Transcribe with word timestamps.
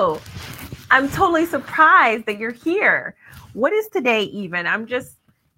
hello. 0.00 0.20
I'm 0.92 1.08
totally 1.08 1.44
surprised 1.44 2.26
that 2.26 2.38
you're 2.38 2.52
here. 2.52 3.16
What 3.52 3.72
is 3.72 3.88
today 3.88 4.22
even? 4.22 4.64
I'm 4.64 4.86
just 4.86 5.16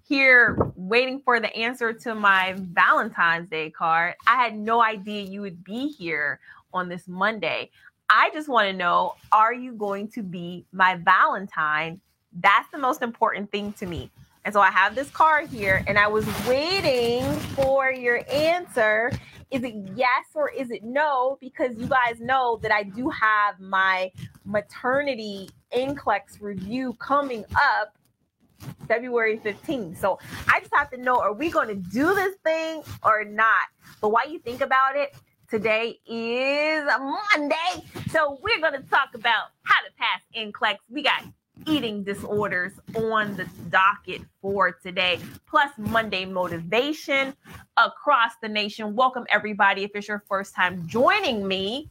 here 0.08 0.72
waiting 0.76 1.20
for 1.20 1.40
the 1.40 1.54
answer 1.54 1.92
to 1.92 2.14
my 2.14 2.54
Valentine's 2.56 3.50
Day 3.50 3.68
card. 3.68 4.14
I 4.26 4.36
had 4.36 4.56
no 4.56 4.82
idea 4.82 5.24
you 5.24 5.42
would 5.42 5.62
be 5.62 5.88
here 5.88 6.40
on 6.72 6.88
this 6.88 7.06
Monday. 7.06 7.70
I 8.08 8.30
just 8.32 8.48
want 8.48 8.66
to 8.68 8.72
know 8.72 9.16
are 9.30 9.52
you 9.52 9.74
going 9.74 10.08
to 10.12 10.22
be 10.22 10.64
my 10.72 10.96
Valentine? 10.96 12.00
That's 12.32 12.70
the 12.70 12.78
most 12.78 13.02
important 13.02 13.52
thing 13.52 13.74
to 13.74 13.84
me. 13.84 14.10
And 14.46 14.54
so 14.54 14.62
I 14.62 14.70
have 14.70 14.94
this 14.94 15.10
card 15.10 15.50
here 15.50 15.84
and 15.86 15.98
I 15.98 16.08
was 16.08 16.24
waiting 16.48 17.30
for 17.54 17.92
your 17.92 18.22
answer. 18.32 19.12
Is 19.50 19.64
it 19.64 19.74
yes 19.96 20.26
or 20.34 20.48
is 20.50 20.70
it 20.70 20.82
no? 20.84 21.38
Because 21.40 21.76
you 21.76 21.86
guys 21.86 22.20
know 22.20 22.58
that 22.62 22.72
I 22.72 22.84
do 22.84 23.08
have 23.08 23.58
my 23.58 24.12
maternity 24.44 25.50
NCLEX 25.72 26.40
review 26.40 26.94
coming 26.94 27.44
up 27.56 27.96
February 28.86 29.38
15th. 29.38 29.96
So 29.98 30.18
I 30.46 30.60
just 30.60 30.74
have 30.74 30.90
to 30.90 30.96
know 30.96 31.20
are 31.20 31.32
we 31.32 31.50
going 31.50 31.68
to 31.68 31.74
do 31.74 32.14
this 32.14 32.36
thing 32.44 32.82
or 33.02 33.24
not? 33.24 33.68
But 34.00 34.10
while 34.10 34.30
you 34.30 34.38
think 34.38 34.60
about 34.60 34.96
it, 34.96 35.14
today 35.48 35.98
is 36.06 36.84
Monday. 36.84 37.84
So 38.10 38.38
we're 38.42 38.60
going 38.60 38.80
to 38.80 38.88
talk 38.88 39.08
about 39.14 39.48
how 39.62 39.80
to 39.82 39.90
pass 39.98 40.20
NCLEX. 40.36 40.76
We 40.88 41.02
got 41.02 41.24
eating 41.66 42.02
disorders 42.02 42.72
on 42.94 43.36
the 43.36 43.46
docket 43.68 44.22
for 44.40 44.72
today, 44.72 45.18
plus 45.48 45.70
Monday 45.78 46.24
motivation 46.24 47.34
across 47.76 48.32
the 48.42 48.48
nation. 48.48 48.94
Welcome, 48.94 49.26
everybody. 49.30 49.84
If 49.84 49.90
it's 49.94 50.08
your 50.08 50.24
first 50.28 50.54
time 50.54 50.86
joining 50.86 51.46
me, 51.46 51.88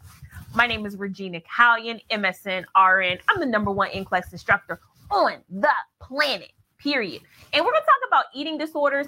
my 0.56 0.66
name 0.68 0.86
is 0.86 0.98
Regina 0.98 1.42
Callion, 1.42 2.02
MSN 2.10 2.66
RN. 2.76 3.20
I'm 3.28 3.40
the 3.40 3.46
number 3.46 3.72
one 3.72 3.90
NCLEX 3.90 4.32
instructor 4.32 4.80
on 5.12 5.38
the 5.50 5.72
planet, 6.02 6.52
period. 6.80 7.22
And 7.54 7.64
we're 7.64 7.72
going 7.72 7.84
to 7.84 7.86
talk 7.86 8.08
about 8.08 8.26
eating 8.34 8.58
disorders. 8.58 9.08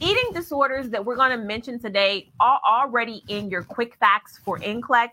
Eating 0.00 0.32
disorders 0.32 0.88
that 0.90 1.04
we're 1.04 1.16
going 1.16 1.38
to 1.38 1.44
mention 1.44 1.78
today 1.78 2.30
are 2.40 2.60
already 2.66 3.22
in 3.28 3.50
your 3.50 3.62
quick 3.62 3.96
facts 3.96 4.40
for 4.42 4.58
NCLEX, 4.58 5.10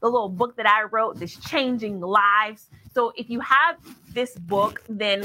the 0.00 0.08
little 0.08 0.28
book 0.28 0.56
that 0.56 0.68
I 0.68 0.82
wrote 0.84 1.20
that's 1.20 1.36
changing 1.48 2.00
lives. 2.00 2.68
So 2.96 3.12
if 3.14 3.28
you 3.28 3.40
have 3.40 3.76
this 4.14 4.36
book, 4.36 4.82
then 4.88 5.22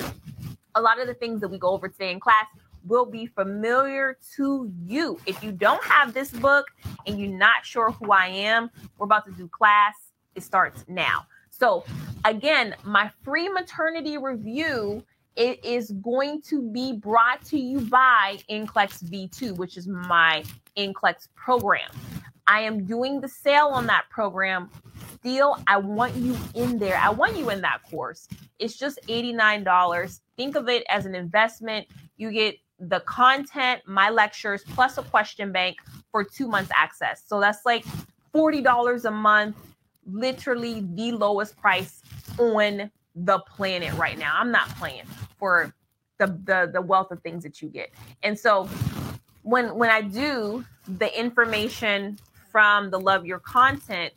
a 0.76 0.82
lot 0.82 1.00
of 1.00 1.08
the 1.08 1.14
things 1.14 1.40
that 1.40 1.48
we 1.48 1.58
go 1.58 1.70
over 1.70 1.88
today 1.88 2.12
in 2.12 2.20
class 2.20 2.48
will 2.86 3.06
be 3.06 3.28
familiar 3.28 4.18
to 4.36 4.70
you. 4.86 5.18
If 5.26 5.42
you 5.42 5.54
don't 5.54 5.82
have 5.86 6.14
this 6.14 6.32
book 6.32 6.66
and 7.08 7.18
you're 7.18 7.32
not 7.32 7.64
sure 7.64 7.92
who 7.92 8.12
I 8.12 8.28
am, 8.28 8.70
we're 8.98 9.06
about 9.06 9.24
to 9.28 9.32
do 9.32 9.48
class. 9.48 9.94
It 10.36 10.44
starts 10.44 10.84
now. 10.90 11.26
So, 11.50 11.86
again, 12.26 12.76
my 12.84 13.10
free 13.24 13.48
maternity 13.48 14.18
review 14.18 15.02
it 15.38 15.64
is 15.64 15.92
going 16.04 16.42
to 16.50 16.62
be 16.74 16.92
brought 16.92 17.42
to 17.46 17.58
you 17.58 17.80
by 17.80 18.40
NCLEX 18.50 19.10
V2, 19.10 19.56
which 19.56 19.78
is 19.78 19.88
my 19.88 20.44
NCLEX 20.76 21.30
program. 21.36 21.90
I 22.48 22.64
am 22.64 22.86
doing 22.86 23.22
the 23.22 23.30
sale 23.30 23.68
on 23.68 23.86
that 23.86 24.10
program 24.10 24.70
still, 25.22 25.58
I 25.68 25.78
want 25.78 26.16
you 26.16 26.36
in 26.56 26.80
there. 26.80 26.98
I 26.98 27.10
want 27.10 27.38
you 27.38 27.50
in 27.52 27.62
that 27.62 27.84
course. 27.90 28.28
It's 28.60 28.76
just 28.76 29.00
$89. 29.08 30.20
Think 30.36 30.56
of 30.56 30.68
it 30.68 30.84
as 30.90 31.06
an 31.06 31.14
investment. 31.14 31.88
You 32.18 32.32
get 32.32 32.56
the 32.80 33.02
content, 33.02 33.82
my 33.86 34.10
lectures, 34.10 34.64
plus 34.70 34.98
a 34.98 35.04
question 35.04 35.52
bank 35.52 35.78
for 36.12 36.24
two 36.24 36.48
months 36.48 36.72
access. 36.76 37.24
So 37.28 37.40
that's 37.40 37.66
like 37.66 37.86
$40 38.34 39.06
a 39.06 39.12
month, 39.12 39.56
literally 40.08 40.88
the 40.96 41.12
lowest 41.12 41.56
price 41.58 42.02
on 42.40 42.90
the 43.16 43.40
planet 43.40 43.94
right 43.94 44.18
now. 44.18 44.34
I'm 44.36 44.52
not 44.52 44.70
playing 44.70 45.04
for 45.38 45.74
the, 46.18 46.28
the, 46.46 46.72
the 46.74 46.82
wealth 46.82 47.12
of 47.12 47.22
things 47.22 47.44
that 47.44 47.62
you 47.62 47.70
get. 47.70 47.92
And 48.24 48.38
so 48.38 48.68
when 49.44 49.76
when 49.76 49.90
I 49.90 50.02
do 50.02 50.64
the 50.88 51.20
information 51.20 52.20
from 52.52 52.90
the 52.90 53.00
love 53.00 53.26
your 53.26 53.40
content, 53.40 54.14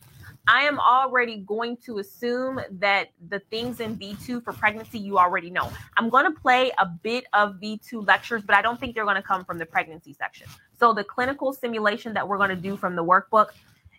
I 0.46 0.62
am 0.62 0.78
already 0.78 1.38
going 1.38 1.78
to 1.86 1.98
assume 1.98 2.60
that 2.72 3.08
the 3.28 3.38
things 3.50 3.80
in 3.80 3.96
V2 3.96 4.44
for 4.44 4.52
pregnancy 4.52 4.98
you 4.98 5.18
already 5.18 5.50
know. 5.50 5.72
I'm 5.96 6.10
going 6.10 6.26
to 6.26 6.38
play 6.38 6.70
a 6.78 6.86
bit 6.86 7.24
of 7.32 7.54
V2 7.54 8.06
lectures, 8.06 8.42
but 8.42 8.54
I 8.54 8.60
don't 8.60 8.78
think 8.78 8.94
they're 8.94 9.04
going 9.04 9.16
to 9.16 9.22
come 9.22 9.44
from 9.44 9.58
the 9.58 9.66
pregnancy 9.66 10.12
section. 10.12 10.46
So 10.78 10.92
the 10.92 11.04
clinical 11.04 11.52
simulation 11.52 12.12
that 12.14 12.28
we're 12.28 12.36
going 12.36 12.50
to 12.50 12.56
do 12.56 12.76
from 12.76 12.94
the 12.94 13.04
workbook 13.04 13.48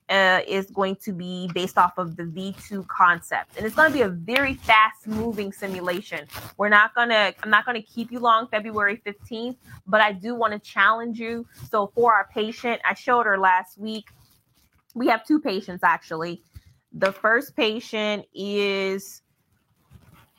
uh, 0.09 0.41
is 0.47 0.69
going 0.69 0.95
to 0.97 1.11
be 1.11 1.49
based 1.53 1.79
off 1.79 1.97
of 1.97 2.15
the 2.15 2.23
V2 2.23 2.85
concept. 2.87 3.57
And 3.57 3.65
it's 3.65 3.75
going 3.75 3.91
to 3.91 3.93
be 3.93 4.03
a 4.03 4.09
very 4.09 4.53
fast 4.53 5.07
moving 5.07 5.51
simulation. 5.51 6.27
We're 6.57 6.69
not 6.69 6.93
going 6.93 7.09
to, 7.09 7.33
I'm 7.41 7.49
not 7.49 7.65
going 7.65 7.81
to 7.81 7.87
keep 7.87 8.11
you 8.11 8.19
long 8.19 8.47
February 8.47 9.01
15th, 9.03 9.55
but 9.87 10.01
I 10.01 10.11
do 10.11 10.35
want 10.35 10.53
to 10.53 10.59
challenge 10.59 11.19
you. 11.19 11.47
So 11.71 11.91
for 11.95 12.13
our 12.13 12.27
patient, 12.31 12.81
I 12.87 12.93
showed 12.93 13.25
her 13.25 13.39
last 13.39 13.79
week 13.79 14.05
we 14.95 15.07
have 15.07 15.23
two 15.23 15.39
patients 15.39 15.83
actually. 15.83 16.41
The 16.93 17.11
first 17.11 17.55
patient 17.55 18.25
is 18.33 19.21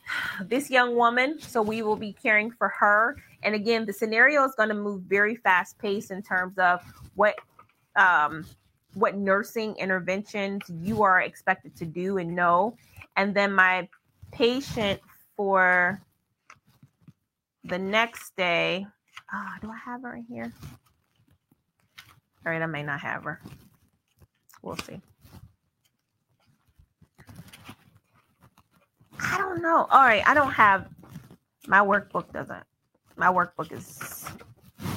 this 0.44 0.70
young 0.70 0.96
woman, 0.96 1.38
so 1.38 1.62
we 1.62 1.82
will 1.82 1.96
be 1.96 2.12
caring 2.12 2.50
for 2.50 2.68
her. 2.68 3.16
And 3.44 3.54
again, 3.54 3.86
the 3.86 3.92
scenario 3.92 4.44
is 4.44 4.54
going 4.56 4.70
to 4.70 4.74
move 4.74 5.02
very 5.02 5.36
fast 5.36 5.78
paced 5.78 6.10
in 6.10 6.22
terms 6.22 6.58
of 6.58 6.80
what 7.14 7.36
um, 7.94 8.44
what 8.94 9.16
nursing 9.16 9.76
interventions 9.76 10.62
you 10.80 11.02
are 11.02 11.20
expected 11.20 11.76
to 11.76 11.84
do 11.84 12.18
and 12.18 12.34
know. 12.34 12.76
And 13.16 13.34
then 13.34 13.52
my 13.52 13.88
patient 14.32 15.00
for 15.36 16.00
the 17.64 17.78
next 17.78 18.34
day. 18.36 18.86
Oh, 19.32 19.52
do 19.60 19.70
I 19.70 19.76
have 19.84 20.02
her 20.02 20.14
in 20.14 20.24
here? 20.24 20.52
All 22.44 22.52
right, 22.52 22.62
I 22.62 22.66
may 22.66 22.82
not 22.82 23.00
have 23.00 23.24
her. 23.24 23.40
We'll 24.66 24.77
see. 24.78 25.00
I 29.21 29.38
don't 29.38 29.62
know. 29.62 29.87
All 29.88 30.00
right, 30.00 30.25
I 30.27 30.34
don't 30.34 30.50
have 30.50 30.88
my 31.69 31.78
workbook 31.78 32.32
doesn't. 32.32 32.65
My 33.16 33.28
workbook 33.28 33.71
is 33.71 34.25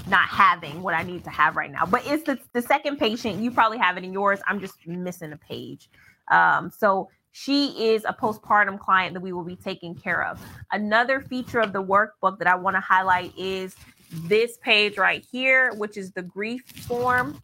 not 0.07 0.28
having 0.28 0.81
what 0.81 0.96
I 0.96 1.03
need 1.03 1.24
to 1.25 1.30
have 1.30 1.56
right 1.56 1.72
now. 1.72 1.85
But 1.85 2.02
it's 2.07 2.24
the, 2.24 2.40
the 2.53 2.63
second 2.63 2.97
patient. 2.97 3.44
You 3.44 3.52
probably 3.52 3.78
have 3.78 3.96
it 3.96 4.03
in 4.03 4.12
yours. 4.12 4.40
I'm 4.47 4.59
just 4.59 4.88
missing 4.88 5.34
a 5.34 5.38
page. 5.38 5.91
Um, 6.31 6.72
so 6.75 7.09
she 7.31 7.91
is 7.91 8.06
a 8.06 8.13
postpartum 8.19 8.80
client 8.80 9.13
that 9.13 9.22
we 9.22 9.34
will 9.34 9.44
be 9.44 9.56
taking 9.56 9.94
care 9.94 10.25
of. 10.25 10.41
Another 10.72 11.22
feature 11.22 11.59
of 11.59 11.74
the 11.74 11.84
workbook 11.84 12.40
that 12.40 12.47
I 12.47 12.56
want 12.56 12.75
to 12.75 12.81
highlight 12.81 13.38
is 13.38 13.75
this 14.24 14.57
page 14.57 14.97
right 14.97 15.24
here, 15.31 15.74
which 15.75 15.96
is 15.96 16.12
the 16.12 16.24
grief 16.24 16.63
form 16.88 17.40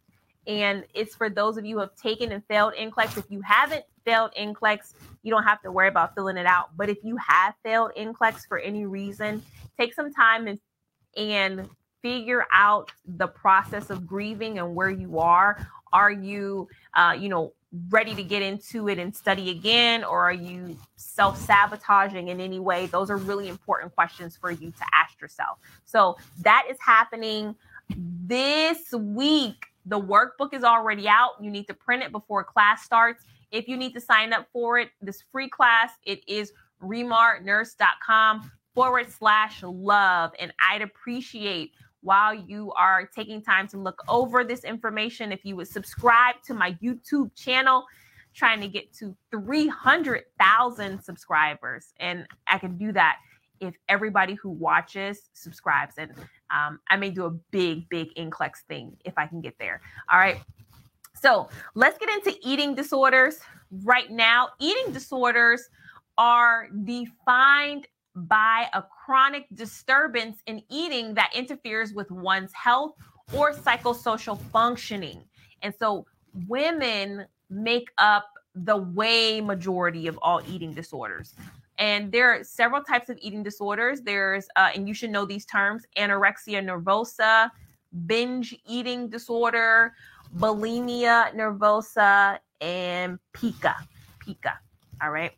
and 0.47 0.83
it's 0.94 1.16
for 1.16 1.29
those 1.29 1.57
of 1.57 1.66
you 1.66 1.75
who 1.75 1.81
have 1.81 1.95
taken 1.95 2.31
and 2.31 2.44
failed 2.45 2.73
NCLEX. 2.79 3.17
If 3.17 3.25
you 3.29 3.41
haven't 3.41 3.85
failed 4.06 4.31
NCLEX, 4.39 4.94
you 5.23 5.31
don't 5.31 5.44
have 5.44 5.61
to 5.63 5.72
worry 5.72 5.88
about 5.88 6.13
filling 6.16 6.38
it 6.38 6.45
out. 6.45 6.78
But 6.78 6.89
if 6.89 6.97
you 7.03 7.17
have 7.17 7.56
failed 7.63 7.91
NCLEX 7.97 8.47
for 8.47 8.59
any 8.59 8.85
reason, 8.85 9.41
take 9.79 9.94
some 9.94 10.13
time 10.13 10.47
and 10.47 10.59
and 11.17 11.69
figure 12.01 12.45
out 12.51 12.91
the 13.06 13.28
process 13.28 13.89
of 13.89 14.06
grieving 14.06 14.59
and 14.59 14.75
where 14.75 14.91
you 14.91 15.17
are. 15.17 15.67
Are 15.91 16.11
you, 16.11 16.67
uh, 16.94 17.16
you 17.17 17.29
know, 17.29 17.53
ready 17.89 18.13
to 18.13 18.23
get 18.23 18.41
into 18.41 18.89
it 18.89 19.00
and 19.00 19.16
study 19.16 19.50
again, 19.50 20.03
or 20.03 20.22
are 20.22 20.33
you 20.33 20.77
self 20.97 21.39
sabotaging 21.39 22.27
in 22.27 22.39
any 22.39 22.59
way? 22.59 22.85
Those 22.88 23.09
are 23.09 23.17
really 23.17 23.47
important 23.47 23.95
questions 23.95 24.38
for 24.38 24.51
you 24.51 24.72
to 24.72 24.85
ask 24.94 25.19
yourself. 25.19 25.57
So 25.85 26.17
that 26.41 26.67
is 26.69 26.77
happening 26.79 27.56
this 27.95 28.91
week 28.94 29.65
the 29.85 29.99
workbook 29.99 30.53
is 30.53 30.63
already 30.63 31.07
out. 31.07 31.31
You 31.41 31.51
need 31.51 31.67
to 31.67 31.73
print 31.73 32.03
it 32.03 32.11
before 32.11 32.43
class 32.43 32.83
starts. 32.83 33.23
If 33.51 33.67
you 33.67 33.77
need 33.77 33.93
to 33.93 34.01
sign 34.01 34.33
up 34.33 34.47
for 34.51 34.79
it, 34.79 34.89
this 35.01 35.23
free 35.31 35.49
class, 35.49 35.91
it 36.03 36.27
is 36.27 36.51
remarnurse.com 36.81 38.51
forward 38.73 39.11
slash 39.11 39.63
love. 39.63 40.31
And 40.39 40.53
I'd 40.59 40.81
appreciate 40.81 41.71
while 42.01 42.35
you 42.35 42.71
are 42.73 43.07
taking 43.07 43.41
time 43.41 43.67
to 43.69 43.77
look 43.77 44.03
over 44.07 44.43
this 44.43 44.63
information, 44.63 45.31
if 45.31 45.43
you 45.43 45.55
would 45.55 45.67
subscribe 45.67 46.35
to 46.45 46.53
my 46.53 46.73
YouTube 46.73 47.33
channel, 47.35 47.85
trying 48.33 48.61
to 48.61 48.67
get 48.67 48.93
to 48.93 49.15
300,000 49.31 51.01
subscribers. 51.01 51.93
And 51.99 52.27
I 52.47 52.57
can 52.59 52.77
do 52.77 52.91
that 52.91 53.17
if 53.60 53.75
everybody 53.90 54.36
who 54.36 54.50
watches 54.50 55.30
subscribes. 55.34 55.96
And 55.98 56.12
um, 56.50 56.80
I 56.90 56.96
may 56.98 57.10
do 57.10 57.25
a 57.25 57.31
big, 57.31 57.88
big 57.90 58.13
NCLEX 58.16 58.52
thing 58.68 58.98
if 59.06 59.18
I 59.18 59.28
can 59.28 59.42
get 59.42 59.57
there. 59.60 59.81
All 60.12 60.19
right. 60.19 60.42
So 61.16 61.50
let's 61.74 61.98
get 61.98 62.10
into 62.10 62.38
eating 62.44 62.75
disorders 62.75 63.40
right 63.84 64.12
now. 64.12 64.50
Eating 64.60 64.92
disorders 64.92 65.69
are 66.18 66.69
defined 66.84 67.88
by 68.16 68.68
a 68.74 68.84
chronic 69.06 69.46
disturbance 69.54 70.42
in 70.48 70.62
eating 70.69 71.13
that 71.13 71.31
interferes 71.36 71.94
with 71.94 72.10
one's 72.12 72.54
health 72.54 72.96
or 73.34 73.54
psychosocial 73.54 74.40
functioning. 74.52 75.24
And 75.62 75.74
so 75.78 76.06
women 76.48 77.25
make 77.50 77.90
up 77.98 78.30
the 78.56 78.78
way 78.78 79.42
majority 79.42 80.07
of 80.07 80.18
all 80.22 80.42
eating 80.48 80.74
disorders. 80.74 81.36
And 81.77 82.12
there 82.12 82.31
are 82.31 82.44
several 82.44 82.81
types 82.81 83.10
of 83.10 83.18
eating 83.22 83.44
disorders. 83.44 84.01
There's, 84.01 84.48
uh, 84.56 84.69
and 84.74 84.88
you 84.88 84.94
should 84.94 85.10
know 85.10 85.25
these 85.25 85.45
terms 85.45 85.83
anorexia 85.98 86.63
nervosa, 86.63 87.51
binge 88.06 88.56
eating 88.66 89.10
disorder, 89.10 89.94
bulimia 90.38 91.36
nervosa, 91.36 92.39
and 92.62 93.19
pica. 93.33 93.75
Pica. 94.19 94.60
All 95.01 95.12
right. 95.12 95.31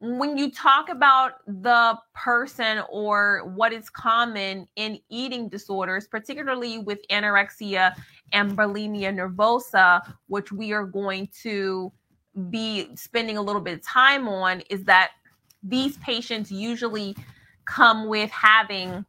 When 0.00 0.36
you 0.36 0.50
talk 0.50 0.90
about 0.90 1.32
the 1.46 1.98
person 2.14 2.82
or 2.90 3.50
what 3.54 3.72
is 3.72 3.88
common 3.88 4.68
in 4.76 5.00
eating 5.08 5.48
disorders, 5.48 6.06
particularly 6.06 6.78
with 6.78 6.98
anorexia 7.08 7.94
and 8.32 8.56
bulimia 8.56 9.14
nervosa, 9.14 10.02
which 10.26 10.52
we 10.52 10.72
are 10.72 10.84
going 10.84 11.28
to 11.42 11.90
be 12.50 12.88
spending 12.94 13.36
a 13.36 13.42
little 13.42 13.60
bit 13.60 13.74
of 13.74 13.82
time 13.82 14.28
on, 14.28 14.60
is 14.70 14.84
that 14.84 15.12
these 15.62 15.96
patients 15.98 16.50
usually 16.50 17.16
come 17.64 18.06
with 18.08 18.30
having 18.30 19.04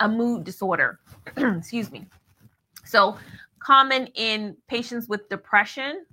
a 0.00 0.08
mood 0.08 0.44
disorder. 0.44 0.98
Excuse 1.36 1.90
me. 1.90 2.06
So, 2.84 3.16
common 3.60 4.06
in 4.14 4.56
patients 4.66 5.08
with 5.08 5.28
depression 5.28 6.04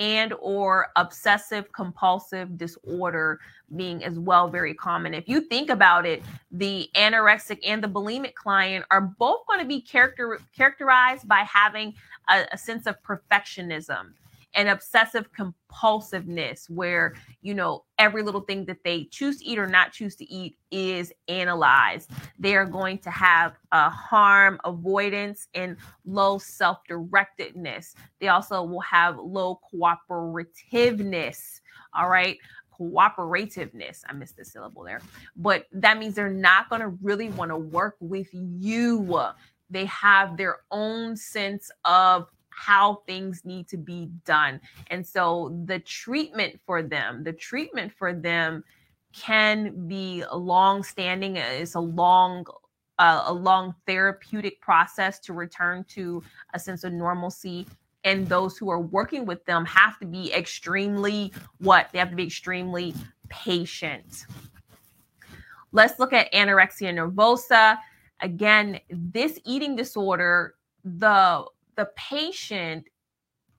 and 0.00 0.32
or 0.40 0.88
obsessive 0.96 1.70
compulsive 1.72 2.56
disorder 2.56 3.38
being 3.76 4.02
as 4.02 4.18
well 4.18 4.48
very 4.48 4.74
common. 4.74 5.14
If 5.14 5.28
you 5.28 5.42
think 5.42 5.70
about 5.70 6.06
it, 6.06 6.22
the 6.50 6.90
anorexic 6.96 7.58
and 7.64 7.84
the 7.84 7.88
bulimic 7.88 8.34
client 8.34 8.84
are 8.90 9.02
both 9.02 9.46
going 9.46 9.60
to 9.60 9.66
be 9.66 9.80
character 9.80 10.40
characterized 10.56 11.28
by 11.28 11.40
having 11.40 11.94
a, 12.28 12.46
a 12.52 12.58
sense 12.58 12.86
of 12.86 12.96
perfectionism 13.02 14.12
and 14.54 14.68
obsessive 14.68 15.28
compulsiveness 15.32 16.68
where 16.68 17.14
you 17.42 17.54
know 17.54 17.84
every 17.98 18.22
little 18.22 18.40
thing 18.40 18.64
that 18.64 18.82
they 18.84 19.04
choose 19.04 19.38
to 19.38 19.44
eat 19.44 19.58
or 19.58 19.66
not 19.66 19.92
choose 19.92 20.16
to 20.16 20.30
eat 20.32 20.56
is 20.70 21.12
analyzed 21.28 22.10
they 22.38 22.56
are 22.56 22.66
going 22.66 22.98
to 22.98 23.10
have 23.10 23.54
a 23.72 23.88
harm 23.88 24.58
avoidance 24.64 25.48
and 25.54 25.76
low 26.04 26.38
self-directedness 26.38 27.94
they 28.20 28.28
also 28.28 28.62
will 28.62 28.80
have 28.80 29.18
low 29.18 29.60
cooperativeness 29.72 31.60
all 31.94 32.08
right 32.08 32.38
cooperativeness. 32.80 34.02
I 34.08 34.14
missed 34.14 34.36
the 34.36 34.44
syllable 34.44 34.84
there. 34.84 35.00
But 35.36 35.66
that 35.72 35.98
means 35.98 36.14
they're 36.14 36.30
not 36.30 36.68
going 36.70 36.80
to 36.80 36.88
really 36.88 37.28
want 37.28 37.50
to 37.50 37.56
work 37.56 37.96
with 38.00 38.28
you. 38.32 39.22
They 39.68 39.84
have 39.84 40.36
their 40.36 40.60
own 40.70 41.16
sense 41.16 41.70
of 41.84 42.28
how 42.60 43.02
things 43.06 43.40
need 43.46 43.66
to 43.66 43.78
be 43.78 44.10
done. 44.26 44.60
And 44.88 45.06
so 45.06 45.58
the 45.64 45.78
treatment 45.78 46.60
for 46.66 46.82
them, 46.82 47.24
the 47.24 47.32
treatment 47.32 47.90
for 47.90 48.12
them 48.12 48.62
can 49.14 49.88
be 49.88 50.22
long 50.30 50.82
standing. 50.82 51.36
It's 51.36 51.74
a 51.74 51.80
long 51.80 52.44
uh, 52.98 53.24
a 53.28 53.32
long 53.32 53.74
therapeutic 53.86 54.60
process 54.60 55.18
to 55.20 55.32
return 55.32 55.84
to 55.88 56.22
a 56.52 56.58
sense 56.58 56.84
of 56.84 56.92
normalcy 56.92 57.66
and 58.04 58.28
those 58.28 58.58
who 58.58 58.68
are 58.70 58.80
working 58.80 59.24
with 59.24 59.42
them 59.46 59.64
have 59.64 59.98
to 59.98 60.04
be 60.04 60.30
extremely 60.34 61.32
what 61.60 61.88
they 61.92 61.98
have 61.98 62.10
to 62.10 62.16
be 62.16 62.24
extremely 62.24 62.94
patient 63.30 64.26
let's 65.72 65.98
look 65.98 66.12
at 66.12 66.30
anorexia 66.34 66.92
nervosa 66.92 67.78
again 68.20 68.78
this 68.90 69.38
eating 69.46 69.74
disorder 69.76 70.56
the 70.84 71.44
the 71.80 71.88
patient 71.96 72.86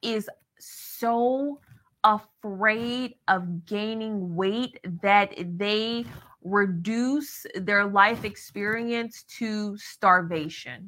is 0.03 0.29
so 0.59 1.59
afraid 2.03 3.15
of 3.27 3.65
gaining 3.65 4.35
weight 4.35 4.79
that 5.01 5.33
they 5.57 6.05
reduce 6.43 7.47
their 7.55 7.83
life 7.83 8.23
experience 8.23 9.23
to 9.23 9.75
starvation. 9.77 10.87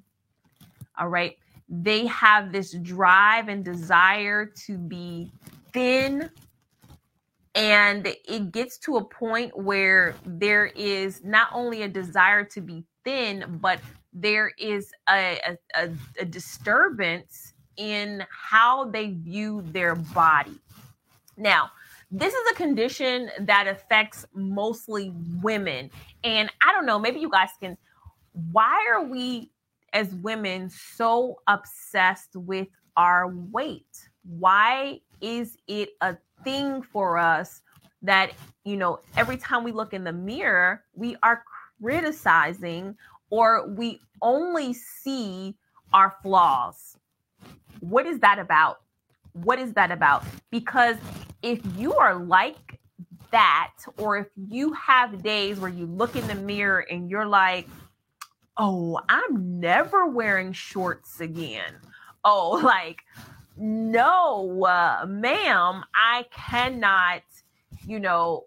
All 0.99 1.07
right. 1.07 1.35
They 1.67 2.05
have 2.05 2.51
this 2.51 2.73
drive 2.83 3.47
and 3.47 3.65
desire 3.65 4.45
to 4.67 4.77
be 4.77 5.31
thin. 5.73 6.29
And 7.55 8.05
it 8.05 8.51
gets 8.51 8.77
to 8.79 8.97
a 8.97 9.03
point 9.03 9.57
where 9.57 10.13
there 10.23 10.67
is 10.67 11.23
not 11.23 11.47
only 11.51 11.81
a 11.81 11.87
desire 11.87 12.43
to 12.43 12.61
be 12.61 12.85
thin, 13.03 13.57
but 13.59 13.79
there 14.13 14.51
is 14.57 14.91
a, 15.09 15.39
a, 15.75 15.89
a 16.19 16.25
disturbance 16.25 17.53
in 17.77 18.23
how 18.29 18.85
they 18.85 19.11
view 19.11 19.63
their 19.71 19.95
body. 19.95 20.59
Now, 21.37 21.71
this 22.11 22.33
is 22.33 22.51
a 22.51 22.55
condition 22.55 23.31
that 23.39 23.67
affects 23.67 24.25
mostly 24.35 25.11
women. 25.41 25.89
And 26.23 26.51
I 26.61 26.71
don't 26.71 26.85
know, 26.85 26.99
maybe 26.99 27.19
you 27.19 27.29
guys 27.29 27.49
can. 27.59 27.75
Why 28.51 28.85
are 28.91 29.03
we 29.03 29.49
as 29.93 30.13
women 30.15 30.69
so 30.69 31.39
obsessed 31.47 32.35
with 32.35 32.67
our 32.97 33.29
weight? 33.51 34.09
Why 34.23 35.01
is 35.21 35.57
it 35.67 35.89
a 36.01 36.17
thing 36.43 36.83
for 36.83 37.17
us 37.17 37.61
that, 38.03 38.31
you 38.63 38.77
know, 38.77 38.99
every 39.17 39.37
time 39.37 39.63
we 39.63 39.71
look 39.71 39.93
in 39.93 40.03
the 40.03 40.13
mirror, 40.13 40.83
we 40.93 41.15
are 41.23 41.43
criticizing 41.81 42.95
or 43.33 43.67
we 43.67 43.99
only 44.21 44.75
see 44.75 45.55
our 45.91 46.15
flaws. 46.21 46.95
What 47.79 48.05
is 48.05 48.19
that 48.19 48.37
about? 48.37 48.81
What 49.31 49.57
is 49.57 49.73
that 49.73 49.89
about? 49.89 50.23
Because 50.51 50.97
if 51.41 51.59
you 51.75 51.95
are 51.95 52.13
like 52.13 52.79
that, 53.31 53.71
or 53.97 54.17
if 54.17 54.27
you 54.35 54.71
have 54.73 55.23
days 55.23 55.59
where 55.59 55.71
you 55.71 55.87
look 55.87 56.15
in 56.15 56.27
the 56.27 56.35
mirror 56.35 56.85
and 56.91 57.09
you're 57.09 57.25
like, 57.25 57.67
oh, 58.57 58.99
I'm 59.09 59.59
never 59.59 60.05
wearing 60.05 60.53
shorts 60.53 61.19
again. 61.19 61.73
Oh, 62.23 62.61
like, 62.63 63.01
no, 63.57 64.63
uh, 64.63 65.07
ma'am, 65.07 65.83
I 65.95 66.27
cannot, 66.31 67.23
you 67.87 67.99
know, 67.99 68.43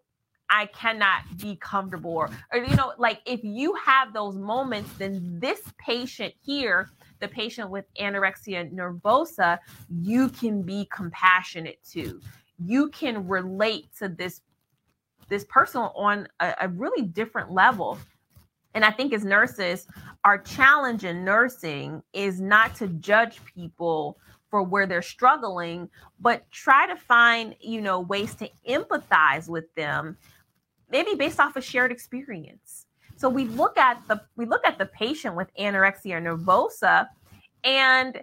I 0.51 0.67
cannot 0.67 1.23
be 1.39 1.57
comfortable 1.57 2.13
or, 2.13 2.31
or, 2.53 2.59
you 2.59 2.75
know 2.77 2.93
like 2.99 3.21
if 3.27 3.43
you 3.43 3.75
have 3.85 4.13
those 4.13 4.37
moments 4.37 4.91
then 4.99 5.39
this 5.41 5.61
patient 5.79 6.33
here 6.41 6.89
the 7.21 7.29
patient 7.29 7.71
with 7.71 7.85
anorexia 8.01 8.73
nervosa 8.73 9.59
you 9.91 10.29
can 10.29 10.63
be 10.63 10.89
compassionate 10.93 11.79
to. 11.93 12.21
You 12.65 12.89
can 12.89 13.27
relate 13.27 13.89
to 13.99 14.09
this 14.09 14.41
this 15.29 15.45
person 15.45 15.83
on 15.83 16.29
a, 16.41 16.55
a 16.63 16.69
really 16.69 17.03
different 17.03 17.51
level. 17.51 17.99
And 18.75 18.85
I 18.85 18.91
think 18.91 19.13
as 19.13 19.25
nurses, 19.25 19.87
our 20.25 20.39
challenge 20.39 21.05
in 21.05 21.25
nursing 21.25 22.03
is 22.13 22.41
not 22.41 22.75
to 22.77 22.89
judge 22.89 23.41
people 23.45 24.19
for 24.51 24.63
where 24.63 24.87
they're 24.87 25.03
struggling, 25.03 25.89
but 26.21 26.49
try 26.53 26.87
to 26.87 26.95
find, 26.95 27.57
you 27.61 27.81
know, 27.81 28.01
ways 28.01 28.35
to 28.37 28.49
empathize 28.69 29.49
with 29.49 29.75
them 29.75 30.17
maybe 30.91 31.15
based 31.15 31.41
off 31.41 31.57
a 31.57 31.61
shared 31.61 31.93
experience. 31.93 32.87
So 33.17 33.29
we 33.29 33.45
look 33.45 33.79
at 33.79 34.03
the 34.09 34.21
we 34.37 34.47
look 34.47 34.67
at 34.67 34.79
the 34.79 34.87
patient 34.87 35.37
with 35.37 35.49
anorexia 35.59 36.21
nervosa 36.23 37.09
and 37.65 38.23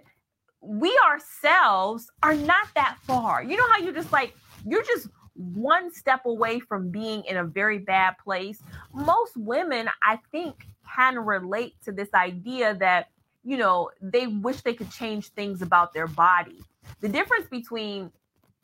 we 0.60 0.98
ourselves 1.04 2.10
are 2.22 2.34
not 2.34 2.68
that 2.74 2.96
far. 3.02 3.42
You 3.42 3.56
know 3.56 3.68
how 3.70 3.78
you 3.78 3.92
just 3.92 4.12
like 4.12 4.34
you're 4.64 4.84
just 4.84 5.08
one 5.34 5.92
step 5.92 6.24
away 6.26 6.60
from 6.60 6.90
being 6.90 7.24
in 7.24 7.36
a 7.36 7.44
very 7.44 7.78
bad 7.78 8.16
place. 8.22 8.62
Most 8.92 9.36
women, 9.36 9.88
I 10.02 10.20
think, 10.30 10.66
can 10.94 11.18
relate 11.18 11.74
to 11.84 11.92
this 11.92 12.08
idea 12.14 12.74
that, 12.76 13.08
you 13.42 13.56
know, 13.56 13.90
they 14.00 14.28
wish 14.28 14.60
they 14.60 14.74
could 14.74 14.90
change 14.90 15.28
things 15.30 15.60
about 15.60 15.92
their 15.92 16.06
body. 16.06 16.62
The 17.00 17.08
difference 17.08 17.48
between 17.50 18.12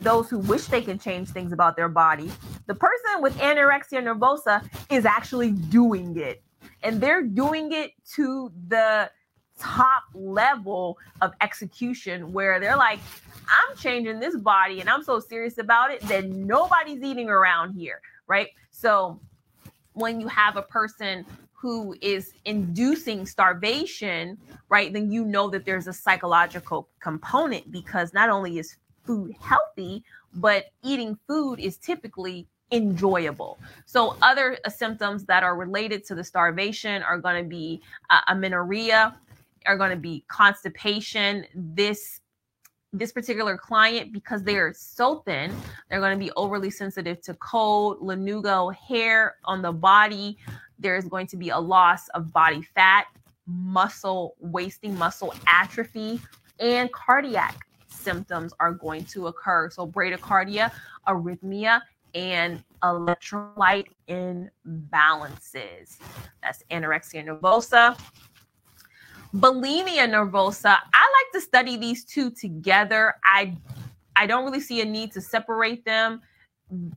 those 0.01 0.31
who 0.31 0.39
wish 0.39 0.67
they 0.67 0.81
can 0.81 0.99
change 0.99 1.29
things 1.29 1.53
about 1.53 1.77
their 1.77 1.89
body. 1.89 2.31
The 2.67 2.75
person 2.75 3.21
with 3.21 3.37
anorexia 3.39 4.03
nervosa 4.03 4.67
is 4.91 5.05
actually 5.05 5.53
doing 5.53 6.17
it. 6.19 6.43
And 6.83 7.01
they're 7.01 7.23
doing 7.23 7.73
it 7.73 7.93
to 8.15 8.51
the 8.69 9.11
top 9.59 10.05
level 10.15 10.99
of 11.21 11.33
execution 11.43 12.33
where 12.33 12.59
they're 12.59 12.77
like, 12.77 12.99
I'm 13.49 13.77
changing 13.77 14.21
this 14.21 14.37
body 14.37 14.81
and 14.81 14.89
I'm 14.89 15.03
so 15.03 15.21
serious 15.21 15.59
about 15.59 15.91
it 15.91 16.01
that 16.03 16.29
nobody's 16.29 17.03
eating 17.03 17.29
around 17.29 17.75
here. 17.75 18.01
Right. 18.27 18.49
So 18.71 19.21
when 19.93 20.21
you 20.21 20.29
have 20.29 20.57
a 20.57 20.63
person 20.63 21.27
who 21.53 21.95
is 22.01 22.33
inducing 22.47 23.27
starvation, 23.27 24.39
right, 24.71 24.93
then 24.93 25.11
you 25.13 25.27
know 25.27 25.51
that 25.51 25.67
there's 25.67 25.89
a 25.89 25.93
psychological 25.93 26.89
component 27.01 27.71
because 27.71 28.15
not 28.15 28.31
only 28.31 28.59
is 28.59 28.77
food 29.11 29.35
healthy, 29.41 30.05
but 30.35 30.67
eating 30.85 31.19
food 31.27 31.59
is 31.59 31.77
typically 31.77 32.47
enjoyable. 32.71 33.59
So 33.85 34.17
other 34.23 34.57
uh, 34.65 34.71
symptoms 34.71 35.25
that 35.25 35.43
are 35.43 35.57
related 35.57 36.05
to 36.07 36.15
the 36.15 36.23
starvation 36.23 37.03
are 37.03 37.19
going 37.19 37.43
to 37.43 37.49
be 37.49 37.83
uh, 38.11 38.21
amenorrhea, 38.29 39.17
are 39.67 39.77
going 39.77 39.91
to 39.91 39.97
be 39.97 40.25
constipation. 40.29 41.45
This 41.55 42.21
this 42.93 43.13
particular 43.13 43.57
client, 43.57 44.13
because 44.13 44.43
they 44.43 44.57
are 44.57 44.73
so 44.75 45.23
thin, 45.27 45.53
they're 45.89 46.01
going 46.01 46.17
to 46.17 46.25
be 46.25 46.33
overly 46.37 46.71
sensitive 46.71 47.21
to 47.23 47.35
cold, 47.35 48.01
lanugo, 48.01 48.75
hair 48.75 49.37
on 49.45 49.63
the 49.63 49.73
body. 49.73 50.37
There's 50.79 51.07
going 51.07 51.27
to 51.29 51.37
be 51.37 51.51
a 51.51 51.59
loss 51.59 52.09
of 52.11 52.33
body 52.33 52.63
fat, 52.63 53.07
muscle 53.47 54.35
wasting, 54.41 54.97
muscle 54.97 55.35
atrophy, 55.47 56.21
and 56.59 56.91
cardiac 56.93 57.67
symptoms 58.01 58.53
are 58.61 58.73
going 58.73 59.05
to 59.07 59.29
occur. 59.29 59.71
So, 59.71 59.87
bradycardia, 59.87 60.73
arrhythmia, 61.07 61.81
and 62.15 62.63
electrolyte 62.83 63.89
imbalances. 64.09 65.99
That's 66.43 66.63
anorexia 66.71 67.25
nervosa. 67.27 67.99
Bulimia 69.35 70.09
nervosa, 70.09 70.79
I 70.93 71.03
like 71.03 71.33
to 71.35 71.41
study 71.41 71.77
these 71.77 72.05
two 72.05 72.31
together. 72.31 73.15
I 73.25 73.57
I 74.17 74.27
don't 74.27 74.45
really 74.45 74.61
see 74.61 74.81
a 74.81 74.85
need 74.85 75.13
to 75.13 75.21
separate 75.21 75.85
them. 75.85 76.21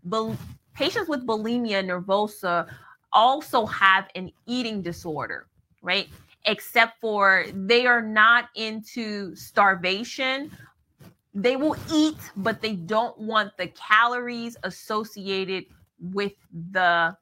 Bul- 0.03 0.37
patients 0.73 1.07
with 1.07 1.25
bulimia 1.27 1.85
nervosa 1.85 2.67
also 3.11 3.65
have 3.67 4.09
an 4.15 4.31
eating 4.47 4.81
disorder, 4.81 5.47
right? 5.81 6.07
Except 6.45 6.99
for 6.99 7.45
they 7.53 7.85
are 7.85 8.01
not 8.01 8.49
into 8.55 9.35
starvation. 9.35 10.51
They 11.33 11.55
will 11.55 11.75
eat, 11.91 12.17
but 12.35 12.61
they 12.61 12.73
don't 12.73 13.17
want 13.17 13.57
the 13.57 13.67
calories 13.67 14.55
associated 14.63 15.65
with 15.99 16.33
the 16.71 17.17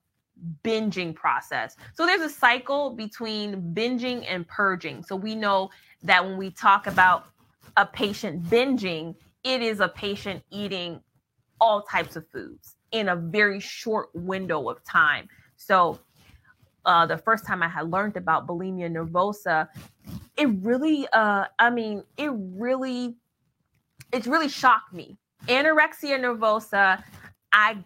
binging 0.63 1.15
process. 1.15 1.75
So 1.93 2.05
there's 2.05 2.21
a 2.21 2.29
cycle 2.29 2.91
between 2.91 3.73
binging 3.73 4.25
and 4.27 4.47
purging. 4.47 5.03
So 5.03 5.15
we 5.15 5.35
know 5.35 5.69
that 6.03 6.25
when 6.25 6.37
we 6.37 6.51
talk 6.51 6.87
about 6.87 7.25
a 7.77 7.85
patient 7.85 8.43
binging, 8.45 9.15
it 9.43 9.61
is 9.61 9.79
a 9.79 9.87
patient 9.87 10.43
eating 10.49 11.01
all 11.59 11.83
types 11.83 12.15
of 12.15 12.27
foods 12.29 12.75
in 12.91 13.09
a 13.09 13.15
very 13.15 13.59
short 13.59 14.09
window 14.13 14.69
of 14.69 14.83
time. 14.83 15.29
So 15.55 15.99
uh, 16.85 17.05
the 17.05 17.17
first 17.17 17.45
time 17.45 17.61
I 17.61 17.67
had 17.67 17.91
learned 17.91 18.17
about 18.17 18.47
bulimia 18.47 18.91
nervosa, 18.91 19.67
it 20.37 20.49
really, 20.61 21.07
uh, 21.13 21.45
I 21.59 21.69
mean, 21.69 22.03
it 22.17 22.31
really, 22.33 23.15
it 24.11 24.25
really 24.25 24.49
shocked 24.49 24.93
me. 24.93 25.17
Anorexia 25.47 26.19
nervosa, 26.19 27.03
I, 27.51 27.77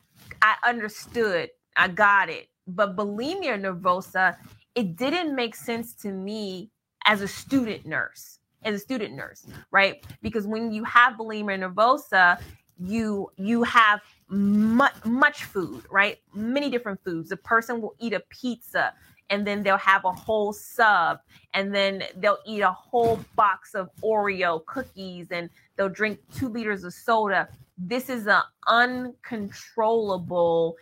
I 0.41 0.55
understood 0.65 1.49
I 1.75 1.87
got 1.87 2.29
it. 2.29 2.47
But 2.67 2.95
bulimia 2.95 3.59
nervosa, 3.59 4.35
it 4.73 4.95
didn't 4.95 5.35
make 5.35 5.55
sense 5.55 5.93
to 5.95 6.11
me 6.11 6.71
as 7.05 7.21
a 7.21 7.27
student 7.27 7.85
nurse, 7.85 8.39
as 8.63 8.75
a 8.75 8.79
student 8.79 9.13
nurse, 9.13 9.45
right? 9.71 10.03
Because 10.21 10.47
when 10.47 10.71
you 10.71 10.83
have 10.85 11.13
bulimia 11.13 11.59
nervosa, 11.59 12.41
you 12.77 13.31
you 13.37 13.63
have 13.63 14.01
much 14.27 14.93
much 15.05 15.43
food, 15.45 15.85
right? 15.91 16.17
Many 16.33 16.69
different 16.69 17.01
foods. 17.03 17.29
The 17.29 17.37
person 17.37 17.81
will 17.81 17.95
eat 17.99 18.13
a 18.13 18.21
pizza 18.29 18.93
and 19.29 19.45
then 19.45 19.63
they'll 19.63 19.77
have 19.77 20.05
a 20.05 20.11
whole 20.11 20.53
sub 20.53 21.19
and 21.53 21.73
then 21.73 22.03
they'll 22.17 22.39
eat 22.45 22.61
a 22.61 22.71
whole 22.71 23.19
box 23.35 23.73
of 23.73 23.89
Oreo 24.03 24.65
cookies 24.65 25.27
and 25.31 25.49
they'll 25.75 25.89
drink 25.89 26.19
2 26.35 26.49
liters 26.49 26.83
of 26.83 26.93
soda. 26.93 27.47
This 27.77 28.09
is 28.09 28.27
an 28.27 28.41
uncontrollable 28.67 30.77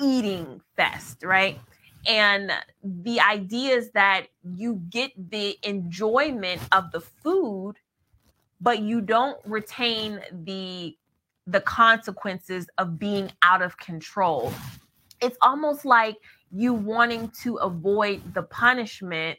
eating 0.00 0.60
fest, 0.76 1.22
right? 1.22 1.58
And 2.06 2.50
the 2.82 3.20
idea 3.20 3.76
is 3.76 3.92
that 3.92 4.26
you 4.42 4.82
get 4.90 5.12
the 5.30 5.56
enjoyment 5.62 6.60
of 6.72 6.90
the 6.90 7.00
food, 7.00 7.74
but 8.60 8.80
you 8.80 9.00
don't 9.00 9.38
retain 9.44 10.20
the 10.44 10.96
the 11.46 11.60
consequences 11.60 12.68
of 12.78 12.98
being 12.98 13.30
out 13.42 13.62
of 13.62 13.76
control. 13.78 14.52
It's 15.20 15.36
almost 15.42 15.84
like 15.84 16.16
you 16.50 16.72
wanting 16.72 17.30
to 17.42 17.56
avoid 17.56 18.34
the 18.34 18.42
punishment 18.42 19.38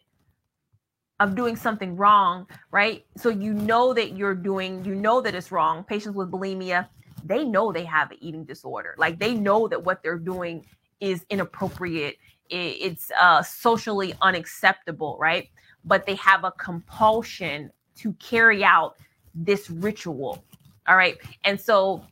of 1.19 1.35
doing 1.35 1.55
something 1.55 1.95
wrong, 1.95 2.47
right? 2.71 3.05
So 3.17 3.29
you 3.29 3.53
know 3.53 3.93
that 3.93 4.17
you're 4.17 4.35
doing, 4.35 4.83
you 4.83 4.95
know 4.95 5.21
that 5.21 5.35
it's 5.35 5.51
wrong. 5.51 5.83
Patients 5.83 6.15
with 6.15 6.31
bulimia, 6.31 6.87
they 7.23 7.45
know 7.45 7.71
they 7.71 7.85
have 7.85 8.11
an 8.11 8.17
eating 8.19 8.43
disorder. 8.43 8.95
Like 8.97 9.19
they 9.19 9.33
know 9.33 9.67
that 9.67 9.83
what 9.83 10.03
they're 10.03 10.17
doing 10.17 10.65
is 10.99 11.25
inappropriate. 11.29 12.17
It's 12.49 13.11
uh, 13.19 13.41
socially 13.41 14.13
unacceptable, 14.21 15.17
right? 15.19 15.49
But 15.85 16.05
they 16.05 16.15
have 16.15 16.43
a 16.43 16.51
compulsion 16.51 17.71
to 17.97 18.13
carry 18.13 18.63
out 18.63 18.97
this 19.33 19.69
ritual. 19.69 20.43
All 20.87 20.95
right. 20.95 21.17
And 21.43 21.59
so 21.59 22.03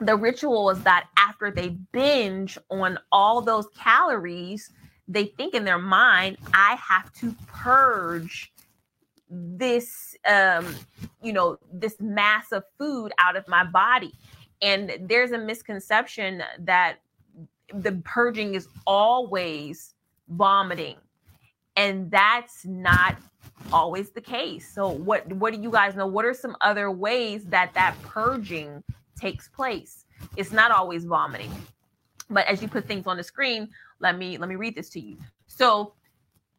the 0.00 0.16
ritual 0.16 0.70
is 0.70 0.82
that 0.82 1.08
after 1.16 1.50
they 1.50 1.70
binge 1.92 2.56
on 2.70 2.98
all 3.12 3.40
those 3.40 3.66
calories, 3.76 4.70
they 5.08 5.24
think 5.24 5.54
in 5.54 5.64
their 5.64 5.78
mind, 5.78 6.36
I 6.52 6.76
have 6.76 7.12
to 7.14 7.34
purge 7.46 8.52
this 9.30 10.16
um 10.26 10.74
you 11.22 11.34
know 11.34 11.58
this 11.70 12.00
mass 12.00 12.50
of 12.50 12.64
food 12.78 13.12
out 13.18 13.36
of 13.36 13.46
my 13.46 13.62
body 13.62 14.10
and 14.62 14.96
there's 15.02 15.32
a 15.32 15.38
misconception 15.38 16.42
that 16.60 16.96
the 17.74 17.92
purging 18.04 18.54
is 18.54 18.68
always 18.86 19.94
vomiting. 20.28 20.96
And 21.76 22.10
that's 22.10 22.64
not 22.64 23.16
always 23.72 24.10
the 24.10 24.20
case. 24.20 24.72
So 24.72 24.88
what 24.88 25.26
what 25.34 25.54
do 25.54 25.60
you 25.60 25.70
guys 25.70 25.94
know? 25.94 26.06
What 26.06 26.24
are 26.24 26.34
some 26.34 26.56
other 26.60 26.90
ways 26.90 27.44
that 27.46 27.72
that 27.74 27.94
purging 28.02 28.82
takes 29.18 29.48
place? 29.48 30.04
It's 30.36 30.52
not 30.52 30.72
always 30.72 31.04
vomiting. 31.04 31.52
But 32.30 32.46
as 32.46 32.60
you 32.62 32.68
put 32.68 32.86
things 32.86 33.06
on 33.06 33.16
the 33.16 33.22
screen, 33.22 33.68
let 34.00 34.18
me 34.18 34.38
let 34.38 34.48
me 34.48 34.56
read 34.56 34.74
this 34.74 34.90
to 34.90 35.00
you. 35.00 35.18
So 35.46 35.94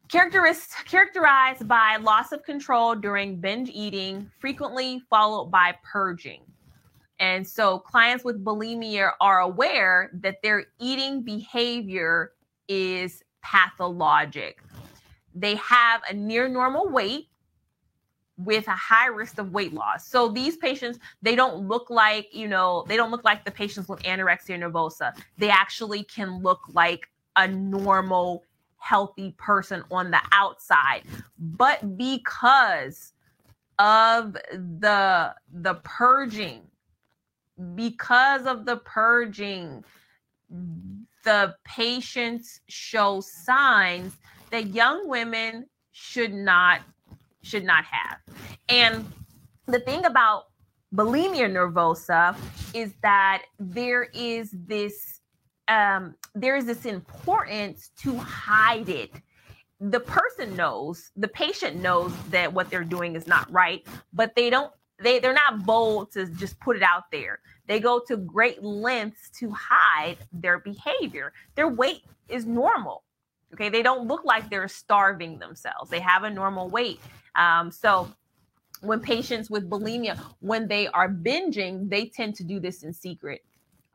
characterized 0.08 0.72
characterized 0.86 1.66
by 1.66 1.96
loss 1.96 2.32
of 2.32 2.42
control 2.42 2.94
during 2.94 3.40
binge 3.40 3.70
eating, 3.72 4.30
frequently 4.38 5.02
followed 5.08 5.50
by 5.50 5.74
purging. 5.84 6.42
And 7.20 7.46
so 7.46 7.78
clients 7.78 8.24
with 8.24 8.42
bulimia 8.44 9.12
are 9.20 9.40
aware 9.40 10.10
that 10.14 10.42
their 10.42 10.64
eating 10.78 11.22
behavior 11.22 12.32
is 12.66 13.22
pathologic. 13.42 14.62
They 15.34 15.56
have 15.56 16.00
a 16.08 16.14
near 16.14 16.48
normal 16.48 16.88
weight 16.88 17.29
with 18.44 18.66
a 18.68 18.72
high 18.72 19.06
risk 19.06 19.38
of 19.38 19.52
weight 19.52 19.72
loss. 19.72 20.06
So 20.06 20.28
these 20.28 20.56
patients, 20.56 20.98
they 21.22 21.36
don't 21.36 21.68
look 21.68 21.90
like, 21.90 22.34
you 22.34 22.48
know, 22.48 22.84
they 22.88 22.96
don't 22.96 23.10
look 23.10 23.24
like 23.24 23.44
the 23.44 23.50
patients 23.50 23.88
with 23.88 24.02
anorexia 24.02 24.58
nervosa. 24.58 25.12
They 25.38 25.50
actually 25.50 26.04
can 26.04 26.42
look 26.42 26.60
like 26.72 27.08
a 27.36 27.46
normal 27.46 28.44
healthy 28.76 29.34
person 29.38 29.84
on 29.90 30.10
the 30.10 30.20
outside. 30.32 31.02
But 31.38 31.96
because 31.96 33.12
of 33.78 34.32
the 34.32 35.34
the 35.52 35.74
purging 35.84 36.62
because 37.74 38.46
of 38.46 38.64
the 38.64 38.76
purging, 38.78 39.84
the 41.24 41.54
patients 41.64 42.60
show 42.68 43.20
signs 43.20 44.16
that 44.50 44.68
young 44.68 45.08
women 45.08 45.66
should 45.92 46.32
not 46.32 46.80
should 47.42 47.64
not 47.64 47.84
have. 47.84 48.18
And 48.68 49.10
the 49.66 49.80
thing 49.80 50.04
about 50.04 50.44
bulimia 50.94 51.48
nervosa 51.50 52.36
is 52.74 52.94
that 53.02 53.42
there 53.58 54.04
is 54.14 54.50
this 54.52 55.20
um, 55.68 56.16
there 56.34 56.56
is 56.56 56.66
this 56.66 56.84
importance 56.84 57.90
to 58.02 58.16
hide 58.16 58.88
it. 58.88 59.12
The 59.78 60.00
person 60.00 60.56
knows, 60.56 61.12
the 61.16 61.28
patient 61.28 61.80
knows 61.80 62.12
that 62.30 62.52
what 62.52 62.70
they're 62.70 62.84
doing 62.84 63.14
is 63.14 63.28
not 63.28 63.50
right, 63.52 63.86
but 64.12 64.34
they 64.34 64.50
don't 64.50 64.72
they 65.02 65.18
they're 65.18 65.32
not 65.32 65.64
bold 65.64 66.12
to 66.12 66.26
just 66.26 66.58
put 66.60 66.76
it 66.76 66.82
out 66.82 67.04
there. 67.12 67.40
They 67.66 67.78
go 67.80 68.00
to 68.08 68.16
great 68.16 68.62
lengths 68.62 69.30
to 69.38 69.50
hide 69.50 70.18
their 70.32 70.58
behavior. 70.58 71.32
Their 71.54 71.68
weight 71.68 72.02
is 72.28 72.46
normal. 72.46 73.04
Okay, 73.54 73.68
they 73.68 73.82
don't 73.82 74.06
look 74.06 74.24
like 74.24 74.48
they're 74.50 74.68
starving 74.68 75.38
themselves. 75.38 75.90
They 75.90 76.00
have 76.00 76.24
a 76.24 76.30
normal 76.30 76.68
weight. 76.68 77.00
Um, 77.36 77.70
so 77.70 78.12
when 78.80 79.00
patients 79.00 79.50
with 79.50 79.68
bulimia, 79.68 80.18
when 80.40 80.66
they 80.68 80.88
are 80.88 81.08
binging, 81.08 81.88
they 81.88 82.06
tend 82.06 82.34
to 82.36 82.44
do 82.44 82.60
this 82.60 82.82
in 82.82 82.92
secret. 82.92 83.44